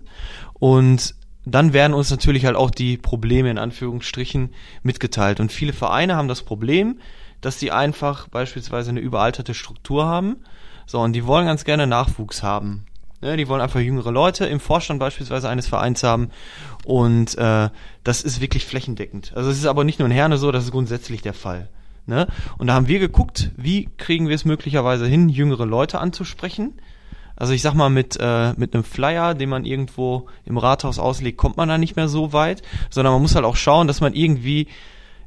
Und 0.54 1.16
dann 1.46 1.74
werden 1.74 1.94
uns 1.94 2.12
natürlich 2.12 2.46
halt 2.46 2.56
auch 2.56 2.70
die 2.70 2.98
Probleme 2.98 3.50
in 3.50 3.58
Anführungsstrichen 3.58 4.54
mitgeteilt. 4.84 5.40
Und 5.40 5.52
viele 5.52 5.74
Vereine 5.74 6.16
haben 6.16 6.28
das 6.28 6.44
Problem, 6.44 7.00
dass 7.40 7.58
die 7.58 7.72
einfach 7.72 8.28
beispielsweise 8.28 8.92
eine 8.92 9.00
überalterte 9.00 9.54
Struktur 9.54 10.06
haben. 10.06 10.38
So, 10.86 11.00
und 11.00 11.14
die 11.14 11.26
wollen 11.26 11.48
ganz 11.48 11.64
gerne 11.64 11.88
Nachwuchs 11.88 12.44
haben. 12.44 12.86
Ne, 13.22 13.38
die 13.38 13.48
wollen 13.48 13.62
einfach 13.62 13.80
jüngere 13.80 14.12
Leute 14.12 14.46
im 14.46 14.60
Vorstand 14.60 15.00
beispielsweise 15.00 15.48
eines 15.48 15.68
Vereins 15.68 16.01
haben. 16.01 16.30
Und 16.86 17.38
äh, 17.38 17.70
das 18.04 18.24
ist 18.24 18.42
wirklich 18.42 18.66
flächendeckend. 18.66 19.34
Also 19.36 19.51
es 19.51 19.58
ist 19.60 19.68
aber 19.68 19.84
nicht 19.84 20.00
nur 20.00 20.08
in 20.08 20.13
Herne 20.13 20.38
so, 20.38 20.51
das 20.51 20.66
ist 20.66 20.72
grundsätzlich 20.72 21.22
der 21.22 21.34
Fall. 21.34 21.70
Ne? 22.08 22.28
Und 22.58 22.68
da 22.68 22.74
haben 22.74 22.88
wir 22.88 22.98
geguckt, 22.98 23.51
wie 23.56 23.90
kriegen 23.98 24.28
wir 24.28 24.36
es 24.36 24.44
möglicherweise 24.44 25.06
hin, 25.06 25.30
jüngere 25.30 25.68
Leute 25.68 26.00
anzusprechen. 26.00 26.74
Also 27.36 27.54
ich 27.54 27.62
sag 27.62 27.75
mal, 27.75 27.90
mit, 27.90 28.18
äh, 28.20 28.54
mit 28.58 28.74
einem 28.74 28.84
Flyer, 28.84 29.36
den 29.36 29.50
man 29.50 29.66
irgendwo 29.66 30.28
im 30.46 30.58
Rathaus 30.58 31.00
auslegt, 31.00 31.38
kommt 31.38 31.58
man 31.58 31.70
da 31.70 31.78
nicht 31.78 31.96
mehr 31.96 32.08
so 32.08 32.34
weit, 32.34 32.63
sondern 32.90 33.13
man 33.13 33.22
muss 33.22 33.36
halt 33.36 33.46
auch 33.46 33.56
schauen, 33.56 33.88
dass 33.88 34.01
man 34.01 34.13
irgendwie 34.13 34.68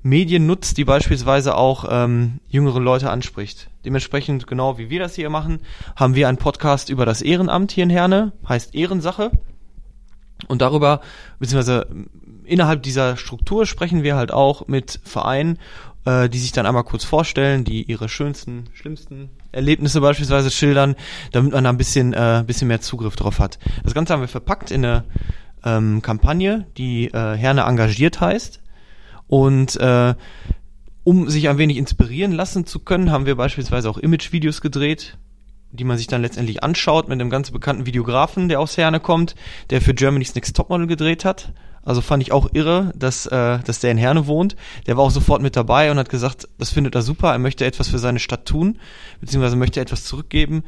Medien 0.04 0.46
nutzt, 0.46 0.76
die 0.76 0.84
beispielsweise 0.84 1.56
auch 1.56 1.86
ähm, 1.88 2.40
jüngere 2.46 2.78
Leute 2.78 3.08
anspricht. 3.08 3.70
Dementsprechend, 3.86 4.46
genau 4.46 4.76
wie 4.76 4.90
wir 4.90 5.00
das 5.00 5.14
hier 5.14 5.30
machen, 5.30 5.60
haben 5.96 6.14
wir 6.14 6.28
einen 6.28 6.36
Podcast 6.36 6.90
über 6.90 7.06
das 7.06 7.22
Ehrenamt 7.22 7.72
hier 7.72 7.84
in 7.84 7.90
Herne, 7.90 8.32
heißt 8.46 8.74
Ehrensache. 8.74 9.30
Und 10.46 10.60
darüber, 10.60 11.00
beziehungsweise 11.38 11.86
innerhalb 12.44 12.82
dieser 12.82 13.16
Struktur 13.16 13.64
sprechen 13.64 14.02
wir 14.02 14.14
halt 14.14 14.30
auch 14.30 14.68
mit 14.68 15.00
Vereinen, 15.04 15.58
äh, 16.04 16.28
die 16.28 16.38
sich 16.38 16.52
dann 16.52 16.66
einmal 16.66 16.84
kurz 16.84 17.04
vorstellen, 17.04 17.64
die 17.64 17.84
ihre 17.84 18.10
schönsten, 18.10 18.64
schlimmsten 18.74 19.30
Erlebnisse 19.52 20.02
beispielsweise 20.02 20.50
schildern, 20.50 20.96
damit 21.32 21.54
man 21.54 21.64
da 21.64 21.70
ein 21.70 21.78
bisschen, 21.78 22.12
äh, 22.12 22.44
bisschen 22.46 22.68
mehr 22.68 22.82
Zugriff 22.82 23.16
drauf 23.16 23.38
hat. 23.38 23.58
Das 23.82 23.94
Ganze 23.94 24.12
haben 24.12 24.20
wir 24.20 24.28
verpackt 24.28 24.70
in 24.70 24.84
eine 24.84 25.04
ähm, 25.64 26.02
Kampagne, 26.02 26.66
die 26.76 27.06
äh, 27.06 27.36
Herne 27.36 27.62
engagiert 27.62 28.20
heißt. 28.20 28.60
Und 29.34 29.74
äh, 29.80 30.14
um 31.02 31.28
sich 31.28 31.48
ein 31.48 31.58
wenig 31.58 31.76
inspirieren 31.76 32.30
lassen 32.30 32.66
zu 32.66 32.78
können, 32.78 33.10
haben 33.10 33.26
wir 33.26 33.34
beispielsweise 33.34 33.90
auch 33.90 33.98
Image-Videos 33.98 34.60
gedreht, 34.60 35.18
die 35.72 35.82
man 35.82 35.98
sich 35.98 36.06
dann 36.06 36.22
letztendlich 36.22 36.62
anschaut 36.62 37.08
mit 37.08 37.20
einem 37.20 37.30
ganz 37.30 37.50
bekannten 37.50 37.84
Videografen, 37.84 38.48
der 38.48 38.60
aus 38.60 38.76
Herne 38.76 39.00
kommt, 39.00 39.34
der 39.70 39.80
für 39.80 39.92
Germany's 39.92 40.36
Next 40.36 40.54
Topmodel 40.54 40.86
gedreht 40.86 41.24
hat. 41.24 41.52
Also 41.82 42.00
fand 42.00 42.22
ich 42.22 42.30
auch 42.30 42.50
irre, 42.52 42.92
dass, 42.94 43.26
äh, 43.26 43.58
dass 43.58 43.80
der 43.80 43.90
in 43.90 43.98
Herne 43.98 44.28
wohnt. 44.28 44.54
Der 44.86 44.96
war 44.96 45.02
auch 45.02 45.10
sofort 45.10 45.42
mit 45.42 45.56
dabei 45.56 45.90
und 45.90 45.98
hat 45.98 46.10
gesagt, 46.10 46.46
das 46.58 46.70
findet 46.70 46.94
er 46.94 47.02
super, 47.02 47.32
er 47.32 47.40
möchte 47.40 47.64
etwas 47.64 47.88
für 47.88 47.98
seine 47.98 48.20
Stadt 48.20 48.46
tun, 48.46 48.78
beziehungsweise 49.20 49.56
möchte 49.56 49.80
etwas 49.80 50.04
zurückgeben. 50.04 50.62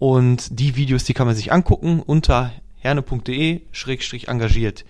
Und 0.00 0.58
die 0.58 0.74
Videos, 0.74 1.04
die 1.04 1.14
kann 1.14 1.28
man 1.28 1.36
sich 1.36 1.52
angucken 1.52 2.02
unter 2.04 2.50
herne.de-engagiert. 2.78 4.84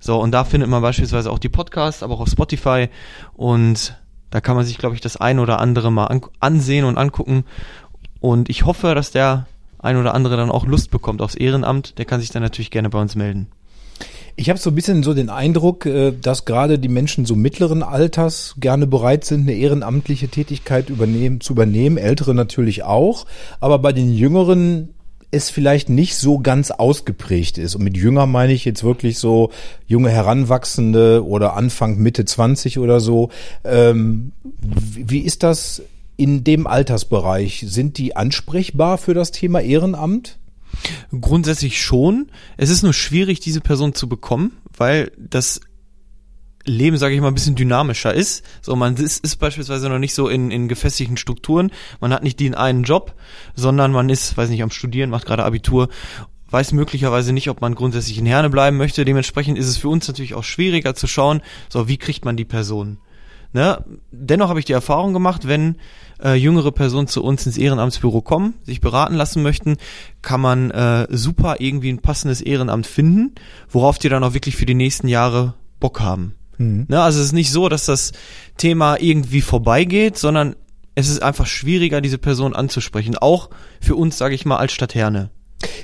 So, 0.00 0.20
und 0.20 0.32
da 0.32 0.44
findet 0.44 0.68
man 0.68 0.82
beispielsweise 0.82 1.30
auch 1.30 1.38
die 1.38 1.48
Podcasts, 1.48 2.02
aber 2.02 2.14
auch 2.14 2.20
auf 2.20 2.28
Spotify. 2.28 2.88
Und 3.34 3.96
da 4.30 4.40
kann 4.40 4.56
man 4.56 4.64
sich, 4.64 4.78
glaube 4.78 4.94
ich, 4.94 5.00
das 5.00 5.16
ein 5.16 5.38
oder 5.38 5.60
andere 5.60 5.90
mal 5.90 6.06
an 6.06 6.20
ansehen 6.40 6.84
und 6.84 6.98
angucken. 6.98 7.44
Und 8.20 8.48
ich 8.48 8.64
hoffe, 8.64 8.94
dass 8.94 9.10
der 9.10 9.46
ein 9.78 9.96
oder 9.96 10.14
andere 10.14 10.36
dann 10.36 10.50
auch 10.50 10.66
Lust 10.66 10.90
bekommt 10.90 11.22
aufs 11.22 11.34
Ehrenamt. 11.34 11.98
Der 11.98 12.04
kann 12.04 12.20
sich 12.20 12.30
dann 12.30 12.42
natürlich 12.42 12.70
gerne 12.70 12.90
bei 12.90 13.00
uns 13.00 13.14
melden. 13.14 13.48
Ich 14.36 14.48
habe 14.48 14.58
so 14.58 14.70
ein 14.70 14.76
bisschen 14.76 15.02
so 15.02 15.14
den 15.14 15.30
Eindruck, 15.30 15.84
äh, 15.84 16.12
dass 16.12 16.44
gerade 16.44 16.78
die 16.78 16.88
Menschen 16.88 17.26
so 17.26 17.34
mittleren 17.34 17.82
Alters 17.82 18.54
gerne 18.58 18.86
bereit 18.86 19.24
sind, 19.24 19.42
eine 19.42 19.54
ehrenamtliche 19.54 20.28
Tätigkeit 20.28 20.90
übernehmen, 20.90 21.40
zu 21.40 21.54
übernehmen. 21.54 21.96
Ältere 21.96 22.34
natürlich 22.34 22.84
auch. 22.84 23.26
Aber 23.58 23.80
bei 23.80 23.92
den 23.92 24.12
Jüngeren 24.12 24.94
es 25.30 25.50
vielleicht 25.50 25.88
nicht 25.88 26.16
so 26.16 26.38
ganz 26.38 26.70
ausgeprägt 26.70 27.58
ist. 27.58 27.74
Und 27.74 27.84
mit 27.84 27.96
jünger 27.96 28.26
meine 28.26 28.52
ich 28.52 28.64
jetzt 28.64 28.82
wirklich 28.82 29.18
so 29.18 29.50
junge 29.86 30.10
Heranwachsende 30.10 31.24
oder 31.26 31.54
Anfang, 31.54 31.98
Mitte 31.98 32.24
20 32.24 32.78
oder 32.78 33.00
so. 33.00 33.30
Ähm, 33.64 34.32
wie 34.42 35.20
ist 35.20 35.42
das 35.42 35.82
in 36.16 36.44
dem 36.44 36.66
Altersbereich? 36.66 37.64
Sind 37.66 37.98
die 37.98 38.16
ansprechbar 38.16 38.96
für 38.96 39.14
das 39.14 39.30
Thema 39.30 39.60
Ehrenamt? 39.60 40.38
Grundsätzlich 41.20 41.82
schon. 41.82 42.28
Es 42.56 42.70
ist 42.70 42.82
nur 42.82 42.94
schwierig, 42.94 43.40
diese 43.40 43.60
Person 43.60 43.94
zu 43.94 44.08
bekommen, 44.08 44.52
weil 44.76 45.12
das 45.18 45.60
Leben, 46.68 46.96
sage 46.96 47.14
ich 47.14 47.20
mal, 47.20 47.28
ein 47.28 47.34
bisschen 47.34 47.54
dynamischer 47.54 48.14
ist. 48.14 48.44
So, 48.60 48.76
man 48.76 48.96
ist, 48.96 49.24
ist 49.24 49.36
beispielsweise 49.36 49.88
noch 49.88 49.98
nicht 49.98 50.14
so 50.14 50.28
in, 50.28 50.50
in 50.50 50.68
gefestigten 50.68 51.16
Strukturen. 51.16 51.70
Man 52.00 52.12
hat 52.12 52.22
nicht 52.22 52.40
den 52.40 52.54
einen 52.54 52.84
Job, 52.84 53.14
sondern 53.54 53.92
man 53.92 54.08
ist, 54.08 54.36
weiß 54.36 54.50
nicht, 54.50 54.62
am 54.62 54.70
Studieren, 54.70 55.10
macht 55.10 55.26
gerade 55.26 55.44
Abitur 55.44 55.88
weiß 56.50 56.72
möglicherweise 56.72 57.32
nicht, 57.32 57.50
ob 57.50 57.60
man 57.60 57.74
grundsätzlich 57.74 58.18
in 58.18 58.26
Herne 58.26 58.50
bleiben 58.50 58.76
möchte. 58.76 59.04
Dementsprechend 59.04 59.58
ist 59.58 59.68
es 59.68 59.76
für 59.76 59.88
uns 59.88 60.08
natürlich 60.08 60.34
auch 60.34 60.44
schwieriger 60.44 60.94
zu 60.94 61.06
schauen, 61.06 61.42
so 61.68 61.88
wie 61.88 61.98
kriegt 61.98 62.24
man 62.24 62.36
die 62.36 62.44
Person. 62.44 62.98
Ne? 63.52 63.84
Dennoch 64.10 64.48
habe 64.48 64.58
ich 64.58 64.66
die 64.66 64.72
Erfahrung 64.72 65.12
gemacht, 65.12 65.48
wenn 65.48 65.76
äh, 66.22 66.34
jüngere 66.34 66.72
Personen 66.72 67.08
zu 67.08 67.22
uns 67.22 67.46
ins 67.46 67.56
Ehrenamtsbüro 67.56 68.20
kommen, 68.20 68.54
sich 68.62 68.80
beraten 68.80 69.14
lassen 69.14 69.42
möchten, 69.42 69.76
kann 70.20 70.40
man 70.40 70.70
äh, 70.70 71.06
super 71.10 71.56
irgendwie 71.58 71.92
ein 71.92 72.00
passendes 72.00 72.40
Ehrenamt 72.40 72.86
finden, 72.86 73.34
worauf 73.68 73.98
die 73.98 74.08
dann 74.08 74.24
auch 74.24 74.34
wirklich 74.34 74.56
für 74.56 74.66
die 74.66 74.74
nächsten 74.74 75.08
Jahre 75.08 75.54
Bock 75.80 76.00
haben. 76.00 76.34
Mhm. 76.58 76.86
Ne, 76.88 77.00
also 77.00 77.20
es 77.20 77.26
ist 77.26 77.32
nicht 77.32 77.50
so, 77.50 77.68
dass 77.68 77.86
das 77.86 78.12
Thema 78.56 78.96
irgendwie 79.00 79.40
vorbeigeht, 79.40 80.18
sondern 80.18 80.56
es 80.94 81.08
ist 81.08 81.22
einfach 81.22 81.46
schwieriger, 81.46 82.00
diese 82.00 82.18
Person 82.18 82.54
anzusprechen. 82.54 83.16
Auch 83.16 83.50
für 83.80 83.94
uns, 83.94 84.18
sage 84.18 84.34
ich 84.34 84.44
mal, 84.44 84.56
als 84.56 84.72
Stadt 84.72 84.94
Herne. 84.94 85.30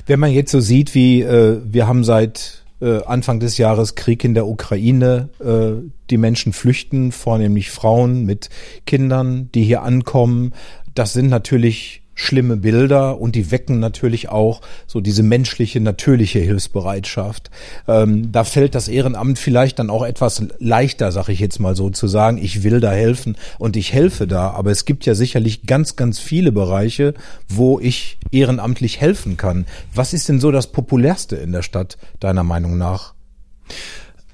Wenn 0.07 0.21
man 0.21 0.33
jetzt 0.33 0.51
so 0.51 0.61
sieht, 0.61 0.95
wie 0.95 1.23
äh, 1.23 1.61
wir 1.65 1.87
haben 1.87 2.05
seit 2.05 2.65
äh, 2.81 3.03
Anfang 3.05 3.41
des 3.41 3.57
Jahres 3.57 3.95
Krieg 3.95 4.25
in 4.25 4.35
der 4.35 4.47
Ukraine, 4.47 5.31
äh, 5.41 5.89
die 6.11 6.19
Menschen 6.19 6.53
flüchten, 6.53 7.13
vornehmlich 7.13 7.71
Frauen 7.71 8.25
mit 8.25 8.51
Kindern, 8.87 9.51
die 9.55 9.65
hier 9.65 9.83
ankommen. 9.83 10.53
Das 10.95 11.13
sind 11.13 11.29
natürlich 11.29 12.03
schlimme 12.15 12.57
Bilder 12.57 13.21
und 13.21 13.35
die 13.35 13.51
wecken 13.51 13.81
natürlich 13.81 14.29
auch 14.29 14.61
so 14.87 15.01
diese 15.01 15.23
menschliche, 15.23 15.81
natürliche 15.81 16.39
Hilfsbereitschaft. 16.39 17.51
Ähm, 17.89 18.31
da 18.33 18.45
fällt 18.45 18.75
das 18.75 18.89
Ehrenamt 18.89 19.39
vielleicht 19.39 19.79
dann 19.79 19.91
auch 19.91 20.05
etwas 20.05 20.43
leichter, 20.59 21.13
sag 21.13 21.29
ich 21.29 21.41
jetzt 21.41 21.59
mal 21.59 21.77
so, 21.77 21.91
zu 21.91 22.07
sagen, 22.07 22.39
ich 22.39 22.63
will 22.63 22.81
da 22.81 22.93
helfen 22.93 23.37
und 23.59 23.77
ich 23.77 23.93
helfe 23.93 24.27
da. 24.27 24.51
Aber 24.51 24.71
es 24.71 24.85
gibt 24.85 25.07
ja 25.07 25.15
sicherlich 25.15 25.67
ganz, 25.67 25.97
ganz 25.97 26.19
viele 26.19 26.53
Bereiche, 26.53 27.15
wo 27.49 27.81
ich 27.81 28.19
ehrenamtlich 28.31 29.01
helfen 29.01 29.37
kann. 29.37 29.67
Was 29.95 30.13
ist 30.13 30.29
denn 30.29 30.41
so 30.41 30.51
das 30.51 30.69
Populärste 30.69 31.37
in 31.37 31.53
der 31.53 31.63
Stadt, 31.63 31.99
deiner 32.21 32.45
Meinung 32.45 32.79
nach? 32.79 33.15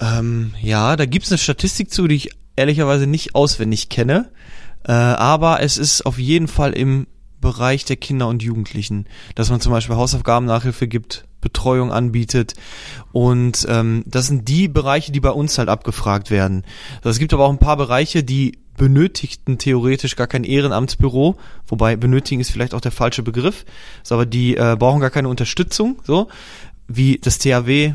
Ähm, 0.01 0.55
ja, 0.61 0.97
da 0.97 1.07
gibt's 1.07 1.31
eine 1.31 1.39
Statistik 1.39 1.93
zu, 1.93 2.07
die 2.09 2.17
ich 2.17 2.31
ehrlicherweise 2.57 3.07
nicht 3.07 3.35
auswendig 3.35 3.89
kenne. 3.89 4.31
Äh, 4.85 4.93
aber 4.93 5.63
es 5.63 5.79
ist 5.79 6.07
auf 6.07 6.19
jeden 6.19 6.49
Fall 6.49 6.73
im 6.73 7.07
Bereich 7.41 7.85
der 7.85 7.97
Kinder 7.97 8.29
und 8.29 8.43
Jugendlichen, 8.43 9.07
dass 9.35 9.51
man 9.51 9.61
zum 9.61 9.73
Beispiel 9.73 9.97
Hausaufgaben-Nachhilfe 9.97 10.89
gibt, 10.89 11.25
Betreuung 11.41 11.91
anbietet 11.91 12.55
und 13.13 13.67
ähm, 13.69 14.05
das 14.07 14.27
sind 14.27 14.49
die 14.49 14.69
Bereiche, 14.69 15.11
die 15.11 15.21
bei 15.21 15.31
uns 15.31 15.57
halt 15.57 15.71
abgefragt 15.71 16.31
werden. 16.31 16.65
Also 16.99 17.11
es 17.11 17.19
gibt 17.19 17.33
aber 17.33 17.47
auch 17.47 17.51
ein 17.51 17.59
paar 17.59 17.79
Bereiche, 17.79 18.23
die 18.23 18.59
benötigten 18.77 19.59
theoretisch 19.59 20.17
gar 20.17 20.27
kein 20.27 20.45
Ehrenamtsbüro, 20.45 21.37
wobei 21.67 21.97
benötigen 21.97 22.41
ist 22.41 22.51
vielleicht 22.51 22.75
auch 22.75 22.81
der 22.81 22.93
falsche 22.93 23.23
Begriff, 23.23 23.65
so, 24.03 24.15
aber 24.15 24.27
die 24.27 24.57
äh, 24.57 24.77
brauchen 24.79 25.01
gar 25.01 25.11
keine 25.11 25.29
Unterstützung, 25.29 26.01
so 26.05 26.29
wie 26.89 27.19
das 27.23 27.39
THW, 27.39 27.93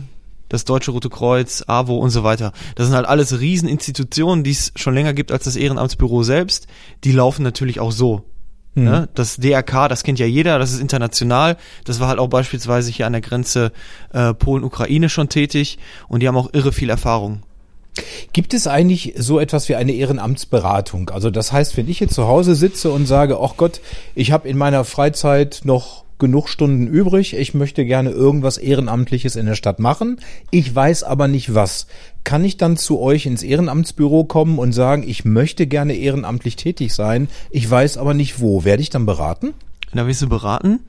das 0.47 0.63
Deutsche 0.63 0.91
Rote 0.91 1.09
Kreuz, 1.09 1.63
AWO 1.67 1.97
und 1.97 2.11
so 2.11 2.23
weiter. 2.23 2.53
Das 2.75 2.87
sind 2.87 2.95
halt 2.95 3.07
alles 3.07 3.39
Rieseninstitutionen, 3.39 4.43
die 4.43 4.51
es 4.51 4.71
schon 4.75 4.93
länger 4.93 5.13
gibt 5.13 5.31
als 5.31 5.43
das 5.43 5.55
Ehrenamtsbüro 5.55 6.23
selbst. 6.23 6.67
Die 7.03 7.11
laufen 7.11 7.43
natürlich 7.43 7.79
auch 7.79 7.91
so. 7.91 8.23
Mhm. 8.75 8.83
Ne? 8.83 9.09
Das 9.15 9.37
DRK, 9.37 9.87
das 9.87 10.03
kennt 10.03 10.19
ja 10.19 10.25
jeder, 10.25 10.59
das 10.59 10.71
ist 10.71 10.79
international. 10.79 11.57
Das 11.85 11.99
war 11.99 12.07
halt 12.09 12.19
auch 12.19 12.27
beispielsweise 12.27 12.91
hier 12.91 13.07
an 13.07 13.13
der 13.13 13.21
Grenze 13.21 13.71
äh, 14.13 14.33
Polen-Ukraine 14.33 15.09
schon 15.09 15.29
tätig 15.29 15.79
und 16.07 16.21
die 16.21 16.27
haben 16.27 16.37
auch 16.37 16.53
irre 16.53 16.71
viel 16.71 16.89
Erfahrung. 16.89 17.41
Gibt 18.33 18.53
es 18.53 18.67
eigentlich 18.67 19.13
so 19.17 19.39
etwas 19.39 19.69
wie 19.69 19.75
eine 19.75 19.93
Ehrenamtsberatung? 19.93 21.09
Also 21.09 21.29
das 21.31 21.51
heißt, 21.51 21.77
wenn 21.77 21.89
ich 21.89 22.01
jetzt 22.01 22.13
zu 22.13 22.27
Hause 22.27 22.55
sitze 22.55 22.91
und 22.91 23.05
sage, 23.05 23.39
ach 23.39 23.55
Gott, 23.55 23.79
ich 24.15 24.31
habe 24.31 24.49
in 24.49 24.57
meiner 24.57 24.83
Freizeit 24.83 25.61
noch 25.63 26.04
genug 26.17 26.47
Stunden 26.47 26.87
übrig, 26.87 27.35
ich 27.35 27.53
möchte 27.53 27.85
gerne 27.85 28.09
irgendwas 28.11 28.57
Ehrenamtliches 28.57 29.35
in 29.35 29.45
der 29.45 29.55
Stadt 29.55 29.79
machen, 29.79 30.17
ich 30.51 30.73
weiß 30.73 31.03
aber 31.03 31.27
nicht 31.27 31.53
was. 31.53 31.87
Kann 32.23 32.43
ich 32.43 32.57
dann 32.57 32.77
zu 32.77 32.99
euch 32.99 33.25
ins 33.25 33.43
Ehrenamtsbüro 33.43 34.23
kommen 34.23 34.57
und 34.57 34.71
sagen, 34.71 35.03
ich 35.05 35.25
möchte 35.25 35.67
gerne 35.67 35.93
ehrenamtlich 35.93 36.55
tätig 36.55 36.93
sein, 36.93 37.27
ich 37.51 37.69
weiß 37.69 37.97
aber 37.97 38.13
nicht 38.13 38.39
wo. 38.39 38.63
Werde 38.63 38.81
ich 38.81 38.89
dann 38.89 39.05
beraten? 39.05 39.53
Da 39.93 40.07
wirst 40.07 40.21
du 40.21 40.27
beraten. 40.27 40.81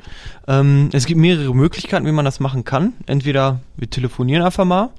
Ähm, 0.48 0.90
es 0.92 1.06
gibt 1.06 1.20
mehrere 1.20 1.54
Möglichkeiten, 1.54 2.06
wie 2.06 2.12
man 2.12 2.24
das 2.24 2.40
machen 2.40 2.64
kann. 2.64 2.94
Entweder 3.06 3.60
wir 3.76 3.88
telefonieren 3.88 4.42
einfach 4.42 4.64
mal. 4.64 4.90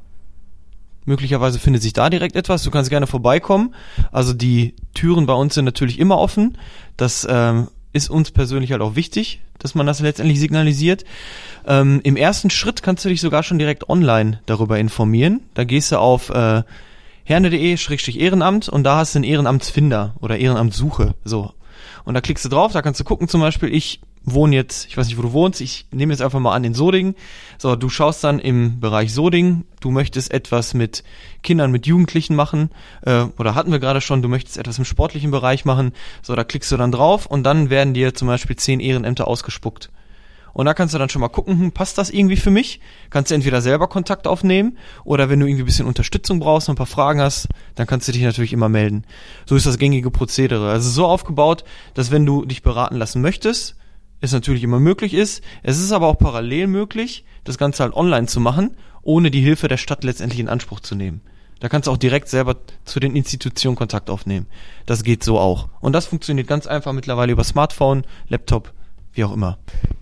Möglicherweise 1.03 1.59
findet 1.59 1.81
sich 1.81 1.93
da 1.93 2.09
direkt 2.09 2.35
etwas. 2.35 2.63
Du 2.63 2.71
kannst 2.71 2.89
gerne 2.89 3.07
vorbeikommen. 3.07 3.73
Also 4.11 4.33
die 4.33 4.75
Türen 4.93 5.25
bei 5.25 5.33
uns 5.33 5.55
sind 5.55 5.65
natürlich 5.65 5.99
immer 5.99 6.17
offen. 6.17 6.57
Das 6.95 7.27
ähm, 7.29 7.67
ist 7.97 8.09
uns 8.09 8.31
persönlich 8.31 8.71
halt 8.71 8.81
auch 8.81 8.95
wichtig, 8.95 9.41
dass 9.59 9.75
man 9.75 9.85
das 9.85 9.99
letztendlich 9.99 10.39
signalisiert. 10.39 11.03
Ähm, 11.65 11.99
Im 12.03 12.15
ersten 12.15 12.49
Schritt 12.49 12.83
kannst 12.83 13.03
du 13.03 13.09
dich 13.09 13.19
sogar 13.19 13.43
schon 13.43 13.59
direkt 13.59 13.89
online 13.89 14.39
darüber 14.45 14.79
informieren. 14.79 15.41
Da 15.53 15.65
gehst 15.65 15.91
du 15.91 15.99
auf 15.99 16.29
äh, 16.29 16.63
herne.de-ehrenamt 17.25 18.69
und 18.69 18.83
da 18.83 18.97
hast 18.97 19.15
du 19.15 19.19
einen 19.19 19.25
Ehrenamtsfinder 19.25 20.15
oder 20.21 20.37
Ehrenamtssuche. 20.37 21.15
So. 21.25 21.51
Und 22.05 22.13
da 22.13 22.21
klickst 22.21 22.45
du 22.45 22.49
drauf, 22.49 22.71
da 22.71 22.81
kannst 22.81 23.01
du 23.01 23.03
gucken 23.03 23.27
zum 23.27 23.41
Beispiel, 23.41 23.73
ich 23.73 23.99
wohne 24.29 24.55
jetzt, 24.55 24.85
ich 24.87 24.97
weiß 24.97 25.07
nicht, 25.07 25.17
wo 25.17 25.21
du 25.21 25.31
wohnst, 25.31 25.61
ich 25.61 25.85
nehme 25.91 26.11
jetzt 26.11 26.21
einfach 26.21 26.39
mal 26.39 26.53
an 26.53 26.65
in 26.65 26.73
Soding. 26.73 27.15
So, 27.57 27.77
du 27.77 27.87
schaust 27.87 28.23
dann 28.25 28.39
im 28.39 28.81
Bereich 28.81 29.13
Soding, 29.13 29.63
du 29.79 29.89
möchtest 29.89 30.31
etwas 30.31 30.73
mit 30.73 31.05
Kindern, 31.43 31.71
mit 31.71 31.87
Jugendlichen 31.87 32.35
machen, 32.35 32.69
äh, 33.03 33.23
oder 33.37 33.55
hatten 33.55 33.71
wir 33.71 33.79
gerade 33.79 34.01
schon, 34.01 34.21
du 34.21 34.27
möchtest 34.27 34.57
etwas 34.57 34.77
im 34.79 34.85
sportlichen 34.85 35.31
Bereich 35.31 35.63
machen. 35.63 35.93
So, 36.21 36.35
da 36.35 36.43
klickst 36.43 36.69
du 36.71 36.77
dann 36.77 36.91
drauf 36.91 37.25
und 37.25 37.43
dann 37.43 37.69
werden 37.69 37.93
dir 37.93 38.13
zum 38.13 38.27
Beispiel 38.27 38.57
zehn 38.57 38.81
Ehrenämter 38.81 39.29
ausgespuckt. 39.29 39.89
Und 40.51 40.65
da 40.65 40.73
kannst 40.73 40.93
du 40.93 40.97
dann 40.97 41.07
schon 41.07 41.21
mal 41.21 41.29
gucken, 41.29 41.59
hm, 41.59 41.71
passt 41.71 41.97
das 41.97 42.09
irgendwie 42.09 42.35
für 42.35 42.49
mich? 42.49 42.81
Kannst 43.11 43.31
du 43.31 43.35
entweder 43.35 43.61
selber 43.61 43.87
Kontakt 43.87 44.27
aufnehmen 44.27 44.77
oder 45.05 45.29
wenn 45.29 45.39
du 45.39 45.45
irgendwie 45.45 45.63
ein 45.63 45.67
bisschen 45.67 45.85
Unterstützung 45.85 46.39
brauchst 46.39 46.67
und 46.67 46.73
ein 46.73 46.77
paar 46.77 46.85
Fragen 46.85 47.21
hast, 47.21 47.47
dann 47.75 47.87
kannst 47.87 48.07
du 48.07 48.11
dich 48.11 48.23
natürlich 48.23 48.53
immer 48.53 48.67
melden. 48.67 49.05
So 49.45 49.55
ist 49.55 49.67
das 49.67 49.77
gängige 49.77 50.11
Prozedere. 50.11 50.69
Also 50.69 50.89
so 50.89 51.05
aufgebaut, 51.05 51.63
dass 51.93 52.11
wenn 52.11 52.25
du 52.25 52.43
dich 52.43 52.63
beraten 52.63 52.97
lassen 52.97 53.21
möchtest, 53.21 53.75
es 54.21 54.31
natürlich 54.31 54.63
immer 54.63 54.79
möglich 54.79 55.13
ist. 55.13 55.43
Es 55.63 55.79
ist 55.79 55.91
aber 55.91 56.07
auch 56.07 56.17
parallel 56.17 56.67
möglich, 56.67 57.23
das 57.43 57.57
Ganze 57.57 57.83
halt 57.83 57.93
online 57.93 58.27
zu 58.27 58.39
machen, 58.39 58.75
ohne 59.01 59.31
die 59.31 59.41
Hilfe 59.41 59.67
der 59.67 59.77
Stadt 59.77 60.03
letztendlich 60.03 60.39
in 60.39 60.49
Anspruch 60.49 60.79
zu 60.79 60.95
nehmen. 60.95 61.21
Da 61.59 61.69
kannst 61.69 61.87
du 61.87 61.91
auch 61.91 61.97
direkt 61.97 62.29
selber 62.29 62.57
zu 62.85 62.99
den 62.99 63.15
Institutionen 63.15 63.75
Kontakt 63.75 64.09
aufnehmen. 64.09 64.45
Das 64.85 65.03
geht 65.03 65.23
so 65.23 65.39
auch. 65.39 65.69
Und 65.79 65.93
das 65.93 66.05
funktioniert 66.05 66.47
ganz 66.47 66.67
einfach 66.67 66.93
mittlerweile 66.93 67.31
über 67.31 67.43
Smartphone, 67.43 68.03
Laptop, 68.27 68.73
wie 69.13 69.23
auch 69.23 69.33
immer. 69.33 69.57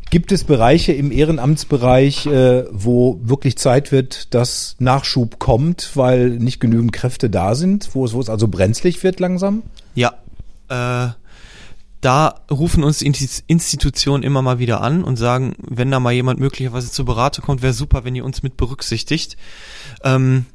Gibt 0.10 0.32
es 0.32 0.44
Bereiche 0.44 0.92
im 0.92 1.12
Ehrenamtsbereich, 1.12 2.26
äh, 2.28 2.66
wo 2.72 3.20
wirklich 3.24 3.58
Zeit 3.58 3.92
wird, 3.92 4.34
dass 4.34 4.76
Nachschub 4.80 5.40
kommt, 5.40 5.92
weil 5.96 6.32
nicht 6.32 6.60
genügend 6.60 6.94
Kräfte 6.94 7.30
da 7.30 7.56
sind, 7.56 7.90
wo 7.94 8.06
es, 8.06 8.14
wo 8.14 8.20
es 8.20 8.30
also 8.30 8.48
brenzlig 8.48 9.04
wird 9.04 9.20
langsam? 9.20 9.64
Ja, 9.96 10.14
äh, 10.70 11.10
da 12.02 12.42
rufen 12.52 12.84
uns 12.84 13.02
Institutionen 13.02 14.24
immer 14.24 14.42
mal 14.42 14.60
wieder 14.60 14.82
an 14.82 15.04
und 15.04 15.18
sagen, 15.18 15.56
wenn 15.58 15.92
da 15.92 16.00
mal 16.00 16.14
jemand 16.14 16.40
möglicherweise 16.40 16.92
zur 16.92 17.06
Beratung 17.06 17.44
kommt, 17.44 17.62
wäre 17.62 17.74
super, 17.74 18.04
wenn 18.04 18.16
ihr 18.16 18.26
uns 18.26 18.44
mit 18.44 18.58
berücksichtigt. 18.58 19.38
Ähm, 20.04 20.46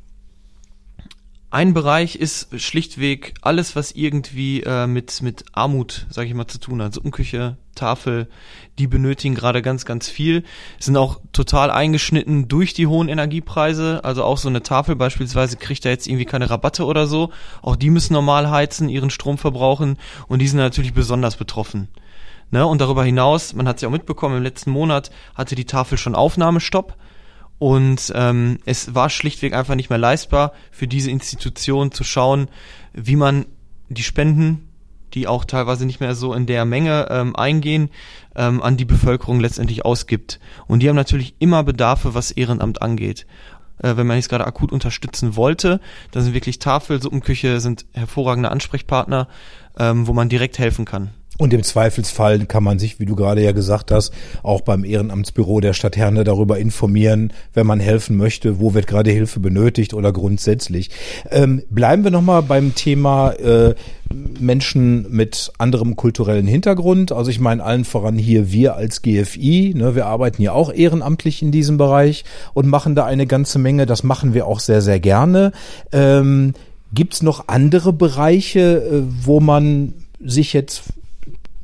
ein 1.53 1.75
Bereich 1.75 2.15
ist 2.15 2.61
schlichtweg 2.61 3.35
alles, 3.43 3.75
was 3.75 3.91
irgendwie 3.91 4.63
äh, 4.63 4.87
mit 4.87 5.21
mit 5.21 5.45
Armut, 5.53 6.07
sage 6.09 6.29
ich 6.29 6.35
mal, 6.35 6.47
zu 6.47 6.59
tun 6.59 6.81
hat. 6.81 6.95
Suppenküche, 6.95 7.57
Tafel, 7.75 8.29
die 8.79 8.87
benötigen 8.87 9.35
gerade 9.35 9.61
ganz, 9.61 9.85
ganz 9.85 10.09
viel. 10.09 10.45
Sind 10.79 10.97
auch 10.97 11.21
total 11.33 11.73
eingeschnitten 11.73 12.47
durch 12.47 12.73
die 12.73 12.87
hohen 12.87 13.09
Energiepreise. 13.09 14.05
Also 14.05 14.23
auch 14.23 14.39
so 14.39 14.49
eine 14.49 14.63
Tafel 14.63 14.95
beispielsweise 14.95 15.57
kriegt 15.57 15.85
da 15.85 15.89
jetzt 15.89 16.07
irgendwie 16.07 16.25
keine 16.25 16.51
Rabatte 16.51 16.85
oder 16.85 17.09
so. 17.09 17.31
Auch 17.63 17.75
die 17.75 17.91
müssen 17.91 18.13
normal 18.13 18.49
heizen, 18.49 18.89
ihren 18.89 19.11
Strom 19.11 19.37
verbrauchen 19.37 19.99
und 20.29 20.39
die 20.39 20.49
sind 20.49 20.59
natürlich 20.59 20.95
besonders 20.95 21.37
betroffen. 21.37 21.89
Ne? 22.53 22.65
Und 22.65 22.81
darüber 22.81 23.05
hinaus, 23.05 23.55
man 23.55 23.67
hat 23.67 23.77
es 23.77 23.83
ja 23.83 23.89
auch 23.89 23.93
mitbekommen, 23.93 24.37
im 24.37 24.43
letzten 24.45 24.71
Monat 24.71 25.11
hatte 25.35 25.57
die 25.57 25.65
Tafel 25.65 25.99
schon 25.99 26.15
Aufnahmestopp. 26.15 26.97
Und 27.61 28.11
ähm, 28.17 28.59
es 28.65 28.95
war 28.95 29.11
schlichtweg 29.11 29.53
einfach 29.53 29.75
nicht 29.75 29.91
mehr 29.91 29.99
leistbar 29.99 30.55
für 30.71 30.89
diese 30.89 31.11
Institution 31.11 31.93
zu 31.93 32.05
schauen, 32.05 32.49
wie 32.95 33.17
man 33.17 33.45
die 33.91 34.03
Spenden, 34.03 34.67
die 35.13 35.27
auch 35.27 35.45
teilweise 35.45 35.85
nicht 35.85 36.01
mehr 36.01 36.15
so 36.15 36.33
in 36.33 36.47
der 36.47 36.65
Menge 36.65 37.09
ähm, 37.11 37.37
eingehen, 37.37 37.91
ähm, 38.35 38.63
an 38.63 38.79
die 38.79 38.87
Bevölkerung 38.87 39.41
letztendlich 39.41 39.85
ausgibt. 39.85 40.41
Und 40.69 40.81
die 40.81 40.89
haben 40.89 40.97
natürlich 40.97 41.35
immer 41.39 41.63
Bedarfe, 41.63 42.15
was 42.15 42.31
Ehrenamt 42.31 42.81
angeht. 42.81 43.27
Äh, 43.77 43.99
wenn 43.99 44.07
man 44.07 44.17
jetzt 44.17 44.31
gerade 44.31 44.47
akut 44.47 44.73
unterstützen 44.73 45.37
wollte, 45.37 45.81
dann 46.13 46.23
sind 46.23 46.33
wirklich 46.33 46.61
Tafel, 46.61 47.03
Suppenküche 47.03 47.61
sind 47.61 47.85
hervorragende 47.93 48.51
Ansprechpartner, 48.51 49.29
ähm, 49.79 50.07
wo 50.07 50.15
man 50.15 50.31
direkt 50.31 50.59
helfen 50.59 50.87
kann. 50.87 51.11
Und 51.41 51.55
im 51.55 51.63
Zweifelsfall 51.63 52.45
kann 52.45 52.63
man 52.63 52.79
sich, 52.79 53.01
wie 53.01 53.07
du 53.07 53.17
gerade 53.17 53.43
ja 53.43 53.53
gesagt 53.53 53.91
hast, 53.93 54.13
auch 54.43 54.61
beim 54.61 54.85
Ehrenamtsbüro 54.85 55.61
der 55.61 55.73
Stadt 55.73 55.97
Herne 55.97 56.23
darüber 56.23 56.59
informieren, 56.59 57.33
wenn 57.55 57.67
man 57.67 57.81
helfen 57.81 58.19
möchte, 58.19 58.61
wo 58.61 58.75
wird 58.75 58.87
gerade 58.87 59.11
Hilfe 59.11 59.41
benötigt 59.41 59.95
oder 59.95 60.13
grundsätzlich. 60.13 60.91
Ähm, 61.31 61.63
bleiben 61.71 62.05
wir 62.05 62.11
nochmal 62.11 62.43
beim 62.43 62.75
Thema 62.75 63.31
äh, 63.31 63.75
Menschen 64.39 65.11
mit 65.11 65.51
anderem 65.57 65.97
kulturellen 65.97 66.47
Hintergrund. 66.47 67.11
Also 67.11 67.31
ich 67.31 67.41
meine 67.41 67.65
allen 67.65 67.87
voran 67.87 68.19
hier 68.19 68.53
wir 68.53 68.77
als 68.77 69.01
GFI. 69.01 69.73
Ne, 69.75 69.95
wir 69.95 70.05
arbeiten 70.05 70.43
ja 70.43 70.53
auch 70.53 70.71
ehrenamtlich 70.71 71.41
in 71.41 71.53
diesem 71.53 71.79
Bereich 71.79 72.27
und 72.53 72.69
machen 72.69 72.95
da 72.95 73.07
eine 73.07 73.27
ganze 73.27 73.59
Menge. 73.59 73.87
Das 73.87 74.03
machen 74.03 74.35
wir 74.35 74.47
auch 74.47 74.61
sehr, 74.61 74.83
sehr 74.83 75.01
gerne. 75.01 75.53
Ähm, 75.91 76.53
Gibt 76.93 77.15
es 77.15 77.23
noch 77.23 77.49
andere 77.49 77.95
Bereiche, 77.95 78.61
äh, 78.61 79.03
wo 79.25 79.41
man 79.41 79.95
sich 80.23 80.53
jetzt 80.53 80.83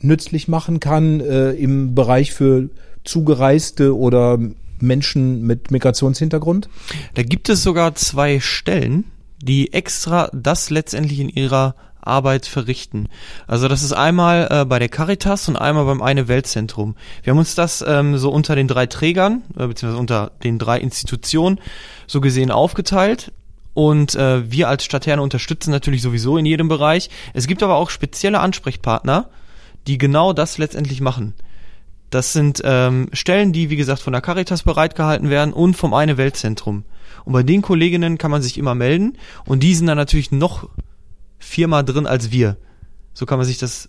nützlich 0.07 0.49
machen 0.49 0.81
kann 0.81 1.21
äh, 1.21 1.51
im 1.53 1.95
Bereich 1.95 2.33
für 2.33 2.69
Zugereiste 3.05 3.97
oder 3.97 4.39
Menschen 4.81 5.43
mit 5.43 5.71
Migrationshintergrund? 5.71 6.69
Da 7.15 7.23
gibt 7.23 7.49
es 7.49 7.63
sogar 7.63 7.95
zwei 7.95 8.41
Stellen, 8.41 9.05
die 9.43 9.73
extra 9.73 10.31
das 10.33 10.71
letztendlich 10.71 11.21
in 11.21 11.29
ihrer 11.29 11.75
Arbeit 12.07 12.47
verrichten. 12.47 13.09
Also 13.47 13.69
das 13.69 13.83
ist 13.83 13.93
einmal 13.93 14.49
äh, 14.51 14.65
bei 14.65 14.79
der 14.79 14.89
Caritas 14.89 15.49
und 15.49 15.57
einmal 15.57 15.85
beim 15.85 16.03
Eine 16.03 16.29
Weltzentrum. 16.29 16.95
Wir 17.23 17.33
haben 17.33 17.39
uns 17.39 17.55
das 17.55 17.85
ähm, 17.87 18.17
so 18.17 18.31
unter 18.31 18.55
den 18.55 18.69
drei 18.69 18.87
Trägern, 18.87 19.43
äh, 19.59 19.67
beziehungsweise 19.67 20.01
unter 20.01 20.31
den 20.45 20.59
drei 20.59 20.79
Institutionen 20.79 21.59
so 22.07 22.21
gesehen 22.21 22.51
aufgeteilt. 22.51 23.33
Und 23.75 24.15
äh, 24.15 24.51
wir 24.51 24.69
als 24.69 24.85
Stadterne 24.85 25.21
unterstützen 25.21 25.71
natürlich 25.71 26.01
sowieso 26.01 26.39
in 26.39 26.47
jedem 26.47 26.69
Bereich. 26.69 27.11
Es 27.35 27.47
gibt 27.47 27.63
aber 27.63 27.75
auch 27.75 27.91
spezielle 27.91 28.41
Ansprechpartner, 28.41 29.29
die 29.87 29.99
genau 29.99 30.33
das 30.33 30.59
letztendlich 30.59 31.01
machen. 31.01 31.35
Das 32.11 32.33
sind 32.33 32.63
ähm, 32.65 33.09
Stellen, 33.13 33.53
die, 33.53 33.71
wie 33.71 33.77
gesagt, 33.77 34.01
von 34.01 34.13
der 34.13 34.23
Caritas 34.23 34.63
bereitgehalten 34.63 35.29
werden 35.29 35.53
und 35.53 35.75
vom 35.75 35.93
Eine 35.93 36.17
Weltzentrum. 36.17 36.85
Und 37.25 37.33
bei 37.33 37.43
den 37.43 37.63
Kolleginnen 37.63 38.19
kann 38.19 38.31
man 38.31 38.43
sich 38.43 38.59
immer 38.59 38.75
melden 38.75 39.19
und 39.45 39.63
die 39.63 39.75
sind 39.75 39.87
dann 39.87 39.97
natürlich 39.97 40.31
noch 40.31 40.69
viermal 41.39 41.85
drin 41.85 42.07
als 42.07 42.31
wir. 42.31 42.57
So 43.13 43.27
kann 43.27 43.39
man 43.39 43.47
sich 43.47 43.59
das 43.59 43.89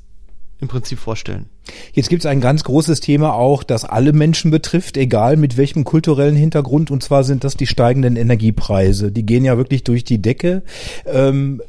im 0.59 0.67
Prinzip 0.67 0.97
vorstellen. 0.97 1.47
Jetzt 1.93 2.09
gibt 2.09 2.23
es 2.23 2.25
ein 2.25 2.41
ganz 2.41 2.63
großes 2.63 2.99
Thema 2.99 3.33
auch, 3.33 3.63
das 3.63 3.85
alle 3.85 4.13
Menschen 4.13 4.49
betrifft, 4.49 4.97
egal 4.97 5.37
mit 5.37 5.57
welchem 5.57 5.83
kulturellen 5.83 6.35
Hintergrund. 6.35 6.89
Und 6.89 7.03
zwar 7.03 7.23
sind 7.23 7.43
das 7.43 7.55
die 7.55 7.67
steigenden 7.67 8.15
Energiepreise. 8.15 9.11
Die 9.11 9.25
gehen 9.25 9.45
ja 9.45 9.57
wirklich 9.57 9.83
durch 9.83 10.03
die 10.03 10.21
Decke. 10.21 10.63
Ähm, 11.05 11.61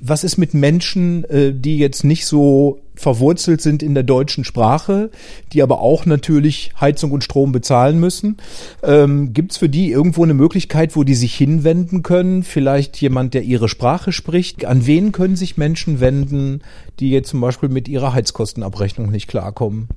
was 0.00 0.24
ist 0.24 0.36
mit 0.36 0.54
Menschen, 0.54 1.24
äh, 1.24 1.52
die 1.52 1.78
jetzt 1.78 2.04
nicht 2.04 2.26
so 2.26 2.80
verwurzelt 2.94 3.60
sind 3.60 3.82
in 3.82 3.94
der 3.94 4.02
deutschen 4.02 4.44
Sprache, 4.44 5.10
die 5.52 5.62
aber 5.62 5.80
auch 5.80 6.06
natürlich 6.06 6.72
Heizung 6.80 7.12
und 7.12 7.22
Strom 7.22 7.52
bezahlen 7.52 8.00
müssen? 8.00 8.38
Ähm, 8.82 9.32
Gibt 9.32 9.52
es 9.52 9.58
für 9.58 9.68
die 9.68 9.90
irgendwo 9.90 10.24
eine 10.24 10.34
Möglichkeit, 10.34 10.96
wo 10.96 11.04
die 11.04 11.14
sich 11.14 11.34
hinwenden 11.34 12.02
können? 12.02 12.42
Vielleicht 12.42 13.00
jemand, 13.00 13.34
der 13.34 13.42
ihre 13.42 13.68
Sprache 13.68 14.12
spricht? 14.12 14.64
An 14.64 14.86
wen 14.86 15.12
können 15.12 15.36
sich 15.36 15.56
Menschen 15.56 16.00
wenden, 16.00 16.62
die 16.98 17.10
jetzt 17.10 17.28
zum 17.30 17.40
Beispiel 17.40 17.68
mit 17.68 17.88
ihrer 17.88 18.14
Heizkostenabrechnung 18.14 19.10
nicht 19.10 19.28
klarkommen? 19.28 19.88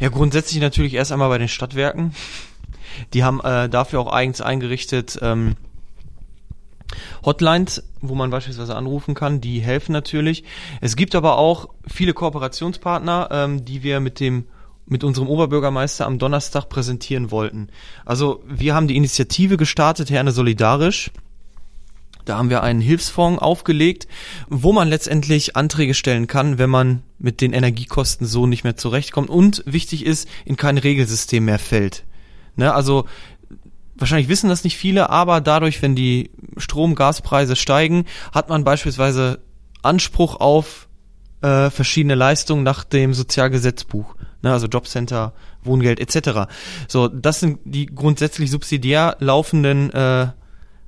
Ja, 0.00 0.08
grundsätzlich 0.08 0.60
natürlich 0.60 0.94
erst 0.94 1.12
einmal 1.12 1.28
bei 1.28 1.38
den 1.38 1.48
Stadtwerken. 1.48 2.12
Die 3.14 3.22
haben 3.22 3.40
äh, 3.40 3.68
dafür 3.68 4.00
auch 4.00 4.12
eigens 4.12 4.40
eingerichtet. 4.40 5.18
Ähm 5.22 5.54
Hotlines, 7.24 7.82
wo 8.00 8.14
man 8.14 8.30
beispielsweise 8.30 8.76
anrufen 8.76 9.14
kann, 9.14 9.40
die 9.40 9.60
helfen 9.60 9.92
natürlich. 9.92 10.44
Es 10.80 10.96
gibt 10.96 11.14
aber 11.14 11.38
auch 11.38 11.68
viele 11.86 12.14
Kooperationspartner, 12.14 13.28
ähm, 13.30 13.64
die 13.64 13.82
wir 13.82 14.00
mit 14.00 14.20
dem 14.20 14.44
mit 14.90 15.04
unserem 15.04 15.28
Oberbürgermeister 15.28 16.04
am 16.04 16.18
Donnerstag 16.18 16.68
präsentieren 16.68 17.30
wollten. 17.30 17.68
Also 18.04 18.42
wir 18.48 18.74
haben 18.74 18.88
die 18.88 18.96
Initiative 18.96 19.56
gestartet, 19.56 20.10
Herne 20.10 20.32
Solidarisch. 20.32 21.12
Da 22.24 22.36
haben 22.36 22.50
wir 22.50 22.64
einen 22.64 22.80
Hilfsfonds 22.80 23.40
aufgelegt, 23.40 24.08
wo 24.48 24.72
man 24.72 24.88
letztendlich 24.88 25.56
Anträge 25.56 25.94
stellen 25.94 26.26
kann, 26.26 26.58
wenn 26.58 26.70
man 26.70 27.02
mit 27.18 27.40
den 27.40 27.52
Energiekosten 27.52 28.26
so 28.26 28.46
nicht 28.46 28.64
mehr 28.64 28.76
zurechtkommt 28.76 29.30
und 29.30 29.62
wichtig 29.64 30.04
ist, 30.04 30.28
in 30.44 30.56
kein 30.56 30.76
Regelsystem 30.76 31.44
mehr 31.44 31.60
fällt. 31.60 32.04
Ne, 32.56 32.74
also 32.74 33.06
wahrscheinlich 34.00 34.28
wissen 34.28 34.48
das 34.48 34.64
nicht 34.64 34.76
viele, 34.76 35.10
aber 35.10 35.40
dadurch, 35.40 35.82
wenn 35.82 35.94
die 35.94 36.30
Strom-, 36.56 36.94
Gaspreise 36.94 37.56
steigen, 37.56 38.06
hat 38.32 38.48
man 38.48 38.64
beispielsweise 38.64 39.40
Anspruch 39.82 40.40
auf 40.40 40.88
äh, 41.42 41.70
verschiedene 41.70 42.14
Leistungen 42.14 42.62
nach 42.62 42.84
dem 42.84 43.14
Sozialgesetzbuch, 43.14 44.16
ne, 44.42 44.52
also 44.52 44.66
Jobcenter, 44.66 45.32
Wohngeld 45.62 46.00
etc. 46.00 46.50
So, 46.88 47.08
das 47.08 47.40
sind 47.40 47.60
die 47.64 47.86
grundsätzlich 47.86 48.50
subsidiär 48.50 49.16
laufenden 49.20 49.90
äh, 49.92 50.28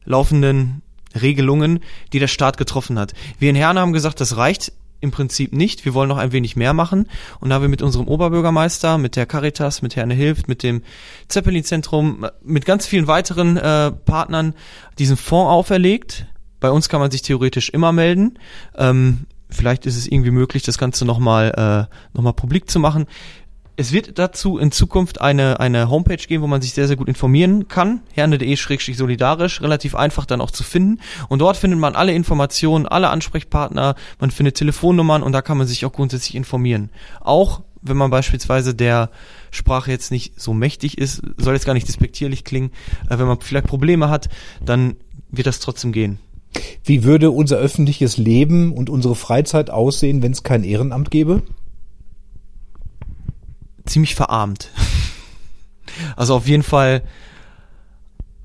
laufenden 0.05 0.83
Regelungen, 1.21 1.81
die 2.13 2.19
der 2.19 2.29
Staat 2.29 2.57
getroffen 2.57 2.99
hat. 2.99 3.13
Wir 3.39 3.51
in 3.51 3.57
Herne 3.57 3.81
haben 3.81 3.93
gesagt, 3.93 4.21
das 4.21 4.37
reicht 4.37 4.73
im 5.03 5.11
Prinzip 5.11 5.53
nicht. 5.53 5.85
Wir 5.85 5.95
wollen 5.95 6.09
noch 6.09 6.17
ein 6.17 6.33
wenig 6.33 6.57
mehr 6.57 6.73
machen. 6.73 7.09
Und 7.41 7.51
da 7.51 7.57
haben 7.57 7.63
wir 7.63 7.69
mit 7.69 7.83
unserem 7.83 8.09
Oberbürgermeister, 8.09 8.97
mit 8.97 9.17
der 9.17 9.27
Caritas, 9.27 9.83
mit 9.83 9.97
Herne 9.97 10.15
Hilft, 10.15 10.49
mit 10.49 10.63
dem 10.63 10.83
Zeppelin-Zentrum, 11.29 12.27
mit 12.43 12.65
ganz 12.65 12.87
vielen 12.87 13.09
weiteren 13.09 13.57
äh, 13.57 13.91
Partnern 13.91 14.55
diesen 14.99 15.17
Fonds 15.17 15.51
auferlegt. 15.51 16.27
Bei 16.61 16.71
uns 16.71 16.89
kann 16.89 17.01
man 17.01 17.11
sich 17.11 17.23
theoretisch 17.23 17.69
immer 17.71 17.93
melden. 17.93 18.39
Ähm, 18.77 19.27
vielleicht 19.51 19.85
ist 19.87 19.97
es 19.97 20.07
irgendwie 20.07 20.31
möglich, 20.31 20.63
das 20.63 20.79
Ganze 20.79 21.05
nochmal 21.05 21.89
äh, 21.91 22.21
noch 22.21 22.37
publik 22.37 22.71
zu 22.71 22.79
machen. 22.79 23.07
Es 23.83 23.91
wird 23.91 24.17
dazu 24.21 24.59
in 24.59 24.71
Zukunft 24.71 25.21
eine, 25.21 25.59
eine 25.59 25.91
Homepage 25.91 26.15
geben, 26.15 26.45
wo 26.45 26.47
man 26.47 26.63
sich 26.63 26.73
sehr, 26.73 26.87
sehr 26.87 26.95
gut 26.95 27.09
informieren 27.09 27.67
kann. 27.67 28.03
herne.de-solidarisch, 28.13 29.61
relativ 29.61 29.97
einfach 29.97 30.25
dann 30.25 30.41
auch 30.41 30.53
zu 30.53 30.63
finden. 30.63 31.01
Und 31.29 31.41
dort 31.41 31.57
findet 31.57 31.81
man 31.81 31.97
alle 31.97 32.13
Informationen, 32.13 32.87
alle 32.87 33.11
Ansprechpartner, 33.11 33.97
man 34.21 34.31
findet 34.31 34.55
Telefonnummern 34.55 35.25
und 35.25 35.33
da 35.33 35.43
kann 35.43 35.59
man 35.59 35.67
sich 35.67 35.85
auch 35.85 35.93
grundsätzlich 35.93 36.37
informieren. 36.37 36.91
Auch 37.23 37.63
wenn 37.81 37.97
man 37.97 38.13
beispielsweise 38.13 38.73
der 38.73 39.11
Sprache 39.51 39.91
jetzt 39.91 40.13
nicht 40.13 40.41
so 40.41 40.55
mächtig 40.55 40.97
ist, 40.97 41.21
soll 41.37 41.55
jetzt 41.55 41.67
gar 41.67 41.75
nicht 41.75 41.89
despektierlich 41.89 42.45
klingen, 42.45 42.71
äh, 43.11 43.19
wenn 43.19 43.27
man 43.27 43.41
vielleicht 43.41 43.67
Probleme 43.67 44.11
hat, 44.11 44.29
dann 44.65 44.95
wird 45.29 45.49
das 45.49 45.59
trotzdem 45.59 45.91
gehen. 45.91 46.21
Wie 46.85 47.03
würde 47.03 47.33
unser 47.33 47.57
öffentliches 47.57 48.17
Leben 48.17 48.73
und 48.73 48.91
unsere 48.91 49.17
Freizeit 49.17 49.71
aussehen, 49.71 50.23
wenn 50.23 50.31
es 50.31 50.45
kein 50.45 50.63
Ehrenamt 50.63 51.11
gäbe? 51.11 51.43
Ziemlich 53.87 54.15
verarmt. 54.15 54.71
also 56.17 56.35
auf 56.35 56.47
jeden 56.47 56.63
Fall, 56.63 57.03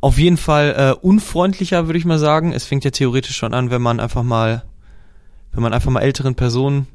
auf 0.02 0.18
jeden 0.18 0.38
Fall 0.38 0.76
äh, 0.78 1.06
unfreundlicher, 1.06 1.88
würde 1.88 2.00
ich 2.00 2.06
mal 2.06 2.20
sagen. 2.20 2.54
Es 2.54 2.66
fängt 2.66 2.84
ja 2.84 2.92
theoretisch 2.92 3.38
schon 3.38 3.54
an, 3.54 3.72
wenn 3.72 3.82
man 3.82 4.00
einfach 4.00 4.24
mal, 4.24 4.64
wenn 5.52 5.64
man 5.64 5.74
einfach 5.74 5.92
mal 5.92 6.02
älteren 6.02 6.36
Personen 6.36 6.88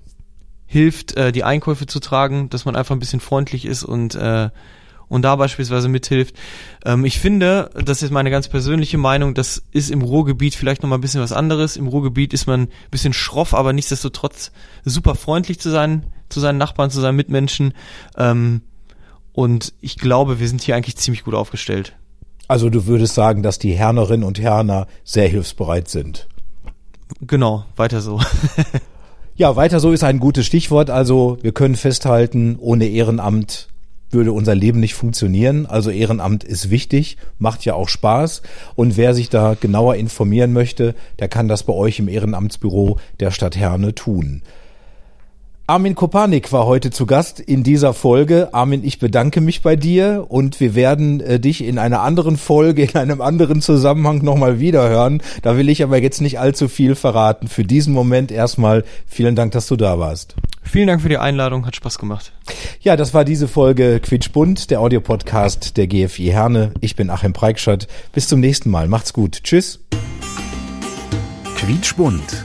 hilft, 0.67 1.17
äh, 1.17 1.33
die 1.33 1.45
Einkäufe 1.45 1.87
zu 1.87 2.01
tragen, 2.01 2.49
dass 2.49 2.65
man 2.65 2.77
einfach 2.77 2.97
ein 2.97 3.01
bisschen 3.01 3.21
freundlich 3.21 3.67
ist 3.67 3.85
und 3.85 4.15
äh, 4.15 4.51
und 5.13 5.21
da 5.21 5.37
beispielsweise 5.37 5.89
mithilft. 5.89 6.35
Ähm, 6.87 7.05
ich 7.05 7.19
finde, 7.19 7.69
das 7.75 8.03
ist 8.03 8.11
meine 8.11 8.31
ganz 8.31 8.49
persönliche 8.49 8.97
Meinung, 8.97 9.35
das 9.35 9.63
ist 9.71 9.91
im 9.91 10.01
Ruhrgebiet 10.01 10.55
vielleicht 10.55 10.83
nochmal 10.83 10.97
ein 10.97 11.03
bisschen 11.03 11.21
was 11.21 11.33
anderes. 11.33 11.77
Im 11.77 11.87
Ruhrgebiet 11.87 12.33
ist 12.33 12.47
man 12.47 12.63
ein 12.63 12.69
bisschen 12.91 13.13
schroff, 13.13 13.53
aber 13.53 13.75
nichtsdestotrotz 13.75 14.53
super 14.87 15.15
freundlich 15.15 15.61
zu 15.61 15.69
sein, 15.69 16.07
zu 16.33 16.41
seinen 16.41 16.59
Nachbarn, 16.59 16.91
zu 16.91 17.01
seinen 17.01 17.17
Mitmenschen. 17.17 17.75
Ähm, 18.17 18.63
und 19.33 19.73
ich 19.81 19.97
glaube, 19.97 20.41
wir 20.41 20.49
sind 20.49 20.63
hier 20.63 20.77
eigentlich 20.77 20.97
ziemlich 20.97 21.25
gut 21.25 21.35
aufgestellt. 21.35 21.95
Also 22.49 22.69
du 22.69 22.87
würdest 22.87 23.15
sagen, 23.15 23.43
dass 23.43 23.59
die 23.59 23.73
Hernerinnen 23.73 24.25
und 24.25 24.41
Herner 24.41 24.87
sehr 25.05 25.29
hilfsbereit 25.29 25.89
sind. 25.89 26.29
Genau, 27.21 27.65
weiter 27.77 28.01
so. 28.01 28.21
ja, 29.37 29.57
weiter 29.57 29.81
so 29.81 29.93
ist 29.93 30.05
ein 30.05 30.19
gutes 30.19 30.47
Stichwort. 30.47 30.91
Also 30.91 31.39
wir 31.41 31.53
können 31.53 31.77
festhalten, 31.77 32.57
ohne 32.59 32.87
Ehrenamt 32.89 33.69
würde 34.13 34.33
unser 34.33 34.55
Leben 34.55 34.81
nicht 34.81 34.95
funktionieren. 34.95 35.67
Also 35.67 35.91
Ehrenamt 35.91 36.45
ist 36.45 36.71
wichtig, 36.71 37.17
macht 37.39 37.65
ja 37.65 37.75
auch 37.75 37.89
Spaß. 37.89 38.43
Und 38.75 38.97
wer 38.97 39.15
sich 39.15 39.31
da 39.31 39.57
genauer 39.59 39.95
informieren 39.95 40.53
möchte, 40.53 40.95
der 41.19 41.29
kann 41.29 41.49
das 41.49 41.63
bei 41.63 41.73
euch 41.73 41.99
im 41.99 42.09
Ehrenamtsbüro 42.09 42.99
der 43.21 43.31
Stadt 43.31 43.57
Herne 43.57 43.95
tun. 43.95 44.43
Armin 45.69 45.95
Kopanik 45.95 46.51
war 46.51 46.67
heute 46.67 46.91
zu 46.91 47.07
Gast 47.07 47.39
in 47.39 47.63
dieser 47.63 47.95
Folge. 47.95 48.53
Armin, 48.53 48.83
ich 48.83 48.99
bedanke 48.99 49.41
mich 49.41 49.63
bei 49.63 49.77
dir 49.77 50.27
und 50.29 50.59
wir 50.59 50.75
werden 50.75 51.21
äh, 51.21 51.39
dich 51.39 51.63
in 51.63 51.79
einer 51.79 52.01
anderen 52.01 52.37
Folge, 52.37 52.83
in 52.93 52.97
einem 52.97 53.21
anderen 53.21 53.63
Zusammenhang 53.63 54.25
nochmal 54.25 54.59
wiederhören. 54.59 55.23
Da 55.43 55.57
will 55.57 55.69
ich 55.69 55.85
aber 55.85 56.03
jetzt 56.03 56.21
nicht 56.21 56.41
allzu 56.41 56.67
viel 56.67 56.97
verraten. 56.97 57.47
Für 57.47 57.63
diesen 57.63 57.95
Moment 57.95 58.33
erstmal 58.33 58.83
vielen 59.07 59.37
Dank, 59.37 59.53
dass 59.53 59.69
du 59.69 59.77
da 59.77 60.01
warst. 60.01 60.35
Vielen 60.65 60.89
Dank 60.89 61.01
für 61.01 61.09
die 61.09 61.19
Einladung, 61.19 61.65
hat 61.65 61.77
Spaß 61.77 61.99
gemacht. 61.99 62.33
Ja, 62.81 62.97
das 62.97 63.15
war 63.15 63.25
diese 63.25 63.47
Folge 63.47 64.01
Quietschbunt, 64.01 64.69
der 64.71 64.81
Audiopodcast 64.81 65.77
der 65.77 65.87
GFI 65.87 66.27
Herne. 66.27 66.73
Ich 66.81 66.97
bin 66.97 67.09
Achim 67.09 67.33
Preikschat. 67.33 67.87
Bis 68.13 68.27
zum 68.27 68.41
nächsten 68.41 68.69
Mal. 68.69 68.89
Macht's 68.89 69.13
gut. 69.13 69.45
Tschüss. 69.45 69.79
Quietschbunt 71.57 72.45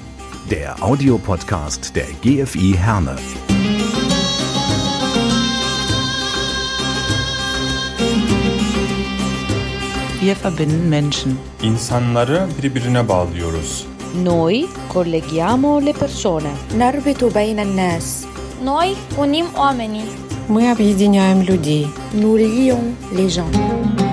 der 0.50 0.82
Audiopodcast 0.82 1.94
der 1.96 2.06
GFI 2.22 2.74
Herne. 2.76 3.16
Wir 10.20 10.36
verbinden 10.44 10.88
Menschen. 10.88 11.36
İnsanları 11.62 12.46
birbirine 12.62 13.08
bağlıyoruz. 13.08 13.86
Noi 14.24 14.66
colleghiamo 14.92 15.80
le 15.86 15.92
persone. 15.92 16.52
نربط 16.78 17.24
بين 17.24 17.58
الناس 17.58 18.24
Noi 18.64 18.94
unim 19.18 19.46
oamenii. 19.56 20.04
Мы 20.48 20.70
объединяем 20.70 21.42
людей. 21.42 21.86
Nous 22.14 22.36
lions 22.38 22.84
les 23.16 23.30
gens. 23.34 24.05